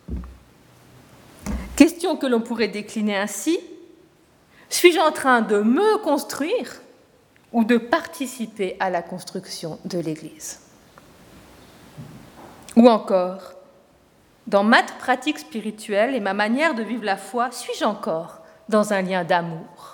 Question 1.76 2.16
que 2.16 2.26
l'on 2.26 2.40
pourrait 2.40 2.68
décliner 2.68 3.16
ainsi. 3.16 3.58
Suis-je 4.68 5.00
en 5.00 5.10
train 5.10 5.42
de 5.42 5.60
me 5.60 5.98
construire 5.98 6.80
ou 7.52 7.64
de 7.64 7.78
participer 7.78 8.76
à 8.78 8.90
la 8.90 9.02
construction 9.02 9.78
de 9.84 9.98
l'Église? 9.98 10.60
Ou 12.76 12.88
encore, 12.88 13.54
dans 14.46 14.62
ma 14.62 14.84
pratique 14.84 15.40
spirituelle 15.40 16.14
et 16.14 16.20
ma 16.20 16.34
manière 16.34 16.74
de 16.74 16.84
vivre 16.84 17.04
la 17.04 17.16
foi, 17.16 17.50
suis-je 17.50 17.84
encore 17.84 18.38
dans 18.68 18.92
un 18.92 19.02
lien 19.02 19.24
d'amour? 19.24 19.89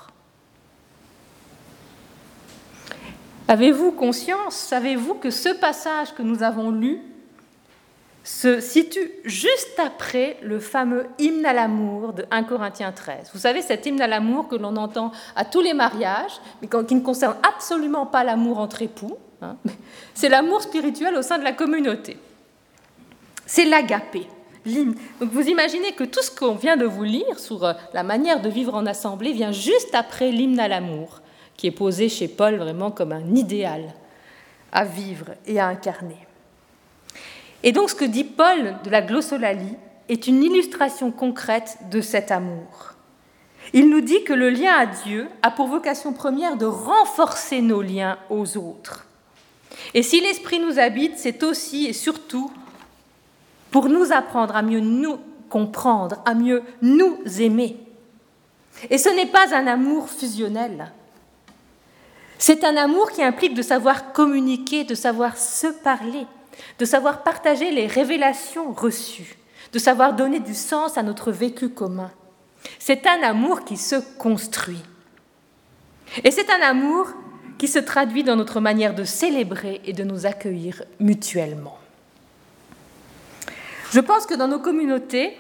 Avez-vous 3.49 3.93
conscience, 3.93 4.55
savez-vous 4.55 5.15
que 5.15 5.31
ce 5.31 5.51
passage 5.51 6.15
que 6.15 6.23
nous 6.23 6.43
avons 6.43 6.71
lu 6.71 7.01
se 8.25 8.59
situe 8.59 9.09
juste 9.25 9.79
après 9.79 10.37
le 10.43 10.59
fameux 10.59 11.07
hymne 11.21 11.47
à 11.47 11.53
l'amour 11.53 12.13
de 12.13 12.25
1 12.33 12.43
Corinthiens 12.43 12.91
13. 12.91 13.31
Vous 13.33 13.39
savez, 13.39 13.63
cet 13.63 13.87
hymne 13.87 14.01
à 14.01 14.09
l'amour 14.09 14.49
que 14.49 14.57
l'on 14.57 14.75
entend 14.77 15.13
à 15.37 15.45
tous 15.45 15.61
les 15.61 15.75
mariages, 15.75 16.41
mais 16.61 16.67
qui 16.67 16.95
ne 16.97 17.01
concerne 17.01 17.37
absolument 17.49 18.05
pas 18.05 18.25
l'amour 18.25 18.59
entre 18.59 18.83
époux, 18.83 19.17
hein, 19.43 19.57
c'est 20.15 20.29
l'amour 20.29 20.63
spirituel 20.63 21.15
au 21.15 21.23
sein 21.23 21.39
de 21.39 21.45
la 21.45 21.53
communauté. 21.53 22.17
C'est 23.47 23.65
l'agapé. 23.65 24.27
Donc 24.67 25.31
vous 25.31 25.47
imaginez 25.49 25.93
que 25.93 26.03
tout 26.03 26.23
ce 26.23 26.33
qu'on 26.33 26.57
vient 26.57 26.77
de 26.77 26.85
vous 26.85 27.05
lire 27.05 27.39
sur 27.39 27.65
euh, 27.65 27.75
la 27.95 28.03
manière 28.03 28.43
de 28.43 28.49
vivre 28.49 28.75
en 28.75 28.87
assemblée 28.87 29.33
vient 29.33 29.53
juste 29.53 29.95
après 29.95 30.33
l'hymne 30.33 30.59
à 30.59 30.67
l'amour 30.67 31.21
qui 31.57 31.67
est 31.67 31.73
posé 31.73 32.09
chez 32.09 32.29
Paul 32.29 32.57
vraiment 32.57 32.91
comme 32.91 33.13
un 33.13 33.35
idéal 33.35 33.95
à 34.73 34.85
vivre 34.85 35.27
et 35.47 35.59
à 35.59 35.69
incarner. 35.69 36.27
Et 37.63 37.73
donc 37.73 37.91
ce 37.91 37.95
que 37.95 38.05
dit 38.05 38.25
Paul 38.25 38.77
de 38.85 38.91
la 38.91 39.03
glossolalie 39.03 39.77
est 40.09 40.27
une 40.27 40.43
illustration 40.43 41.11
concrète 41.11 41.79
de 41.91 42.01
cet 42.01 42.31
amour. 42.31 42.95
Il 43.73 43.91
nous 43.91 44.01
dit 44.01 44.23
que 44.23 44.33
le 44.33 44.51
lien 44.51 44.73
à 44.73 44.87
Dieu 44.87 45.29
a 45.43 45.51
pour 45.51 45.67
vocation 45.67 46.13
première 46.13 46.57
de 46.57 46.67
renforcer 46.67 47.61
nos 47.61 47.83
liens 47.83 48.19
aux 48.31 48.57
autres. 48.57 49.07
Et 49.95 50.03
si 50.03 50.21
l'Esprit 50.21 50.61
nous 50.61 50.79
habite, 50.79 51.15
c'est 51.17 51.43
aussi 51.43 51.87
et 51.87 51.93
surtout 51.93 52.51
pour 53.71 53.89
nous 53.89 54.13
apprendre 54.13 54.55
à 54.55 54.63
mieux 54.63 54.81
nous 54.81 55.19
comprendre, 55.49 56.23
à 56.25 56.35
mieux 56.35 56.63
nous 56.83 57.19
aimer. 57.41 57.77
Et 58.91 58.99
ce 58.99 59.09
n'est 59.09 59.27
pas 59.27 59.55
un 59.55 59.67
amour 59.67 60.09
fusionnel, 60.09 60.93
c'est 62.39 62.65
un 62.65 62.77
amour 62.77 63.11
qui 63.11 63.23
implique 63.23 63.55
de 63.55 63.63
savoir 63.63 64.13
communiquer, 64.13 64.85
de 64.85 64.95
savoir 64.95 65.37
se 65.39 65.69
parler, 65.69 66.27
de 66.79 66.85
savoir 66.85 67.23
partager 67.23 67.71
les 67.71 67.87
révélations 67.87 68.73
reçues, 68.73 69.37
de 69.73 69.79
savoir 69.79 70.15
donner 70.15 70.41
du 70.41 70.55
sens 70.55 70.99
à 70.99 71.03
notre 71.03 71.33
vécu 71.33 71.71
commun. 71.71 72.11
C'est 72.79 73.07
un 73.07 73.23
amour 73.23 73.65
qui 73.65 73.77
se 73.77 73.97
construit. 74.19 74.83
Et 76.25 76.31
c'est 76.31 76.51
un 76.51 76.61
amour 76.61 77.09
qui 77.59 77.69
se 77.69 77.79
traduit 77.79 78.23
dans 78.23 78.37
notre 78.37 78.61
manière 78.61 78.95
de 78.95 79.05
célébrer 79.05 79.81
et 79.85 79.93
de 79.93 80.05
nous 80.05 80.27
accueillir 80.27 80.83
mutuellement. 81.01 81.79
Je 83.93 84.01
pense 84.01 84.27
que 84.27 84.35
dans 84.35 84.49
nos 84.49 84.59
communautés, 84.59 85.37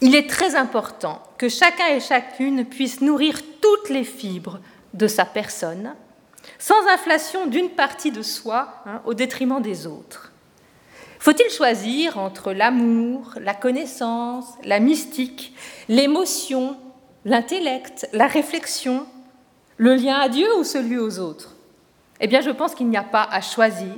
il 0.00 0.14
est 0.14 0.28
très 0.28 0.54
important 0.54 1.22
que 1.38 1.48
chacun 1.48 1.88
et 1.88 2.00
chacune 2.00 2.64
puisse 2.64 3.00
nourrir 3.00 3.40
toutes 3.60 3.88
les 3.88 4.04
fibres 4.04 4.60
de 4.94 5.06
sa 5.06 5.24
personne, 5.24 5.94
sans 6.58 6.86
inflation 6.88 7.46
d'une 7.46 7.70
partie 7.70 8.10
de 8.10 8.22
soi 8.22 8.74
hein, 8.86 9.02
au 9.04 9.14
détriment 9.14 9.60
des 9.60 9.86
autres. 9.86 10.32
Faut-il 11.18 11.50
choisir 11.50 12.18
entre 12.18 12.52
l'amour, 12.52 13.34
la 13.40 13.54
connaissance, 13.54 14.46
la 14.64 14.80
mystique, 14.80 15.54
l'émotion, 15.88 16.76
l'intellect, 17.24 18.08
la 18.12 18.26
réflexion, 18.26 19.06
le 19.76 19.94
lien 19.94 20.16
à 20.16 20.28
Dieu 20.28 20.48
ou 20.58 20.64
celui 20.64 20.96
aux 20.96 21.18
autres? 21.18 21.56
Eh 22.20 22.26
bien, 22.26 22.40
je 22.40 22.50
pense 22.50 22.74
qu'il 22.74 22.88
n'y 22.88 22.96
a 22.96 23.02
pas 23.02 23.28
à 23.30 23.40
choisir 23.40 23.94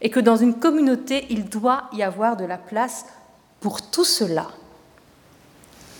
et 0.00 0.10
que 0.10 0.20
dans 0.20 0.36
une 0.36 0.58
communauté, 0.58 1.26
il 1.30 1.48
doit 1.48 1.88
y 1.92 2.02
avoir 2.02 2.36
de 2.36 2.44
la 2.44 2.58
place 2.58 3.06
pour 3.60 3.90
tout 3.90 4.04
cela 4.04 4.48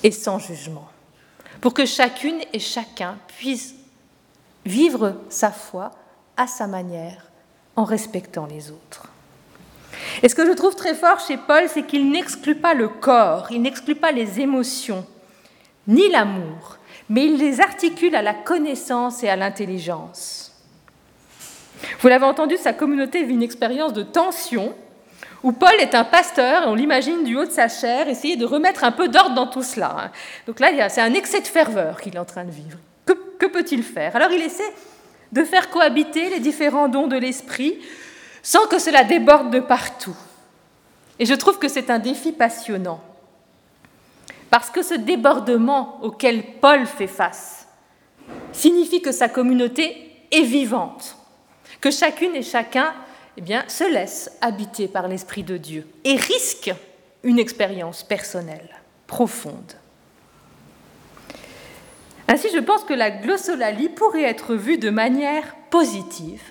et 0.02 0.10
sans 0.10 0.38
jugement, 0.38 0.88
pour 1.60 1.74
que 1.74 1.86
chacune 1.86 2.40
et 2.52 2.60
chacun 2.60 3.18
puisse 3.38 3.74
vivre 4.66 5.16
sa 5.28 5.50
foi 5.50 5.92
à 6.36 6.46
sa 6.46 6.66
manière 6.66 7.30
en 7.76 7.84
respectant 7.84 8.46
les 8.46 8.70
autres. 8.70 9.08
Et 10.22 10.28
ce 10.28 10.34
que 10.34 10.46
je 10.46 10.52
trouve 10.52 10.74
très 10.74 10.94
fort 10.94 11.20
chez 11.20 11.36
Paul, 11.36 11.64
c'est 11.68 11.84
qu'il 11.84 12.10
n'exclut 12.10 12.56
pas 12.56 12.74
le 12.74 12.88
corps, 12.88 13.48
il 13.50 13.62
n'exclut 13.62 13.94
pas 13.94 14.12
les 14.12 14.40
émotions, 14.40 15.06
ni 15.86 16.08
l'amour, 16.08 16.78
mais 17.08 17.26
il 17.26 17.38
les 17.38 17.60
articule 17.60 18.14
à 18.16 18.22
la 18.22 18.34
connaissance 18.34 19.22
et 19.22 19.28
à 19.28 19.36
l'intelligence. 19.36 20.52
Vous 22.00 22.08
l'avez 22.08 22.24
entendu, 22.24 22.56
sa 22.56 22.72
communauté 22.72 23.22
vit 23.22 23.34
une 23.34 23.42
expérience 23.42 23.92
de 23.92 24.02
tension, 24.02 24.74
où 25.42 25.52
Paul 25.52 25.74
est 25.78 25.94
un 25.94 26.04
pasteur, 26.04 26.64
et 26.64 26.66
on 26.66 26.74
l'imagine 26.74 27.24
du 27.24 27.36
haut 27.36 27.44
de 27.44 27.50
sa 27.50 27.68
chair, 27.68 28.08
essayer 28.08 28.36
de 28.36 28.44
remettre 28.44 28.84
un 28.84 28.92
peu 28.92 29.08
d'ordre 29.08 29.34
dans 29.34 29.46
tout 29.46 29.62
cela. 29.62 30.10
Donc 30.46 30.60
là, 30.60 30.88
c'est 30.88 31.02
un 31.02 31.14
excès 31.14 31.40
de 31.40 31.46
ferveur 31.46 32.00
qu'il 32.00 32.16
est 32.16 32.18
en 32.18 32.24
train 32.24 32.44
de 32.44 32.50
vivre. 32.50 32.78
Que, 33.46 33.52
peut-il 33.52 33.82
faire? 33.82 34.16
Alors 34.16 34.32
il 34.32 34.42
essaie 34.42 34.72
de 35.30 35.44
faire 35.44 35.70
cohabiter 35.70 36.30
les 36.30 36.40
différents 36.40 36.88
dons 36.88 37.06
de 37.06 37.16
l'esprit 37.16 37.78
sans 38.42 38.66
que 38.66 38.78
cela 38.78 39.04
déborde 39.04 39.50
de 39.50 39.60
partout. 39.60 40.16
Et 41.18 41.26
je 41.26 41.34
trouve 41.34 41.58
que 41.58 41.68
c'est 41.68 41.90
un 41.90 41.98
défi 41.98 42.32
passionnant. 42.32 43.00
Parce 44.50 44.70
que 44.70 44.82
ce 44.82 44.94
débordement 44.94 45.98
auquel 46.02 46.42
Paul 46.60 46.86
fait 46.86 47.06
face 47.06 47.68
signifie 48.52 49.02
que 49.02 49.12
sa 49.12 49.28
communauté 49.28 49.96
est 50.32 50.42
vivante, 50.42 51.16
que 51.80 51.90
chacune 51.92 52.34
et 52.34 52.42
chacun 52.42 52.94
eh 53.36 53.42
se 53.68 53.84
laisse 53.92 54.30
habiter 54.40 54.88
par 54.88 55.06
l'Esprit 55.06 55.44
de 55.44 55.56
Dieu 55.56 55.86
et 56.04 56.16
risque 56.16 56.74
une 57.22 57.38
expérience 57.38 58.02
personnelle, 58.02 58.80
profonde. 59.06 59.74
Ainsi, 62.28 62.48
je 62.52 62.58
pense 62.58 62.84
que 62.84 62.94
la 62.94 63.10
glossolalie 63.10 63.88
pourrait 63.88 64.24
être 64.24 64.54
vue 64.54 64.78
de 64.78 64.90
manière 64.90 65.54
positive 65.70 66.42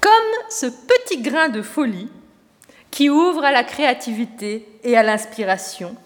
comme 0.00 0.10
ce 0.50 0.66
petit 0.66 1.22
grain 1.22 1.48
de 1.48 1.62
folie 1.62 2.10
qui 2.90 3.08
ouvre 3.08 3.42
à 3.42 3.52
la 3.52 3.64
créativité 3.64 4.68
et 4.84 4.98
à 4.98 5.02
l'inspiration, 5.02 5.96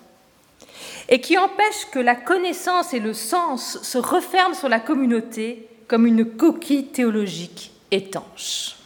et 1.08 1.20
qui 1.20 1.36
empêche 1.36 1.86
que 1.90 1.98
la 1.98 2.14
connaissance 2.14 2.94
et 2.94 3.00
le 3.00 3.12
sens 3.12 3.82
se 3.82 3.98
referment 3.98 4.54
sur 4.54 4.68
la 4.68 4.78
communauté 4.78 5.68
comme 5.88 6.06
une 6.06 6.24
coquille 6.24 6.86
théologique 6.86 7.72
étanche. 7.90 8.76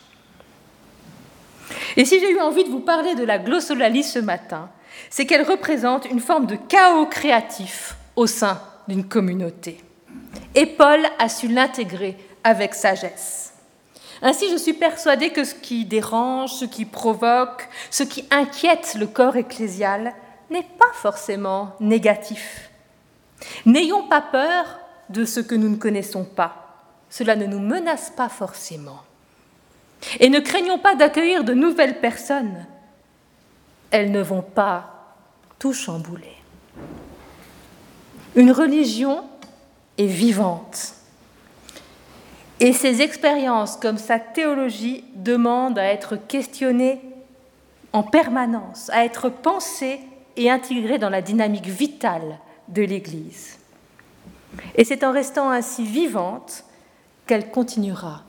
Et 1.97 2.07
si 2.07 2.18
j'ai 2.18 2.31
eu 2.31 2.40
envie 2.40 2.64
de 2.64 2.71
vous 2.71 2.81
parler 2.81 3.14
de 3.14 3.25
la 3.25 3.38
glossolalie 3.38 4.03
ce 4.03 4.18
matin, 4.18 4.71
c'est 5.11 5.27
qu'elle 5.27 5.42
représente 5.42 6.07
une 6.07 6.21
forme 6.21 6.47
de 6.47 6.57
chaos 6.57 7.07
créatif 7.07 7.97
au 8.16 8.27
sein 8.27 8.61
d'une 8.88 9.09
communauté. 9.09 9.79
Et 10.55 10.66
Paul 10.66 11.01
a 11.18 11.29
su 11.29 11.49
l'intégrer 11.49 12.16
avec 12.45 12.75
sagesse. 12.75 13.55
Ainsi, 14.21 14.51
je 14.51 14.57
suis 14.57 14.75
persuadée 14.75 15.31
que 15.31 15.45
ce 15.45 15.55
qui 15.55 15.85
dérange, 15.85 16.53
ce 16.53 16.64
qui 16.64 16.85
provoque, 16.85 17.68
ce 17.90 18.05
qui 18.05 18.25
inquiète 18.31 18.95
le 18.99 19.07
corps 19.07 19.37
ecclésial 19.37 20.14
n'est 20.51 20.66
pas 20.79 20.92
forcément 20.92 21.75
négatif. 21.81 22.71
N'ayons 23.66 24.07
pas 24.07 24.21
peur 24.21 24.79
de 25.09 25.25
ce 25.25 25.40
que 25.40 25.57
nous 25.57 25.68
ne 25.68 25.77
connaissons 25.77 26.25
pas. 26.25 26.62
Cela 27.11 27.35
ne 27.35 27.47
nous 27.47 27.59
menace 27.59 28.11
pas 28.11 28.29
forcément. 28.29 29.03
Et 30.21 30.29
ne 30.29 30.40
craignons 30.40 30.79
pas 30.79 30.95
d'accueillir 30.95 31.45
de 31.45 31.55
nouvelles 31.55 32.01
personnes. 32.01 32.66
Elles 33.90 34.11
ne 34.11 34.23
vont 34.23 34.42
pas 34.42 35.16
tout 35.59 35.73
chambouler. 35.73 36.41
Une 38.35 38.53
religion 38.53 39.25
est 39.99 40.07
vivante. 40.07 40.95
Et 42.61 42.73
ces 42.73 43.03
expériences, 43.03 43.77
comme 43.77 43.99
sa 43.99 44.18
théologie, 44.18 45.05
demandent 45.16 45.79
à 45.79 45.85
être 45.85 46.16
questionnées 46.16 47.01
en 47.92 48.03
permanence, 48.03 48.88
à 48.90 49.05
être 49.05 49.29
pensées 49.29 50.01
et 50.37 50.51
intégrées 50.51 50.99
dans 50.99 51.11
la 51.11 51.21
dynamique 51.21 51.66
vitale 51.66 52.38
de 52.68 52.83
l'Église. 52.83 53.59
Et 54.77 54.85
c'est 54.85 55.05
en 55.05 55.12
restant 55.12 55.51
ainsi 55.51 55.85
vivante 55.85 56.64
qu'elle 57.27 57.51
continuera 57.51 58.23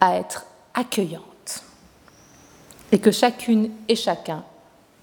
à 0.00 0.16
être 0.16 0.46
accueillante. 0.74 1.64
Et 2.92 2.98
que 2.98 3.10
chacune 3.10 3.70
et 3.88 3.96
chacun, 3.96 4.44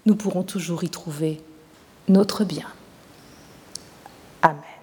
nous 0.06 0.16
pourrons 0.16 0.42
toujours 0.42 0.84
y 0.84 0.90
trouver 0.90 1.40
notre 2.08 2.44
bien. 2.44 2.66
Amén. 4.44 4.73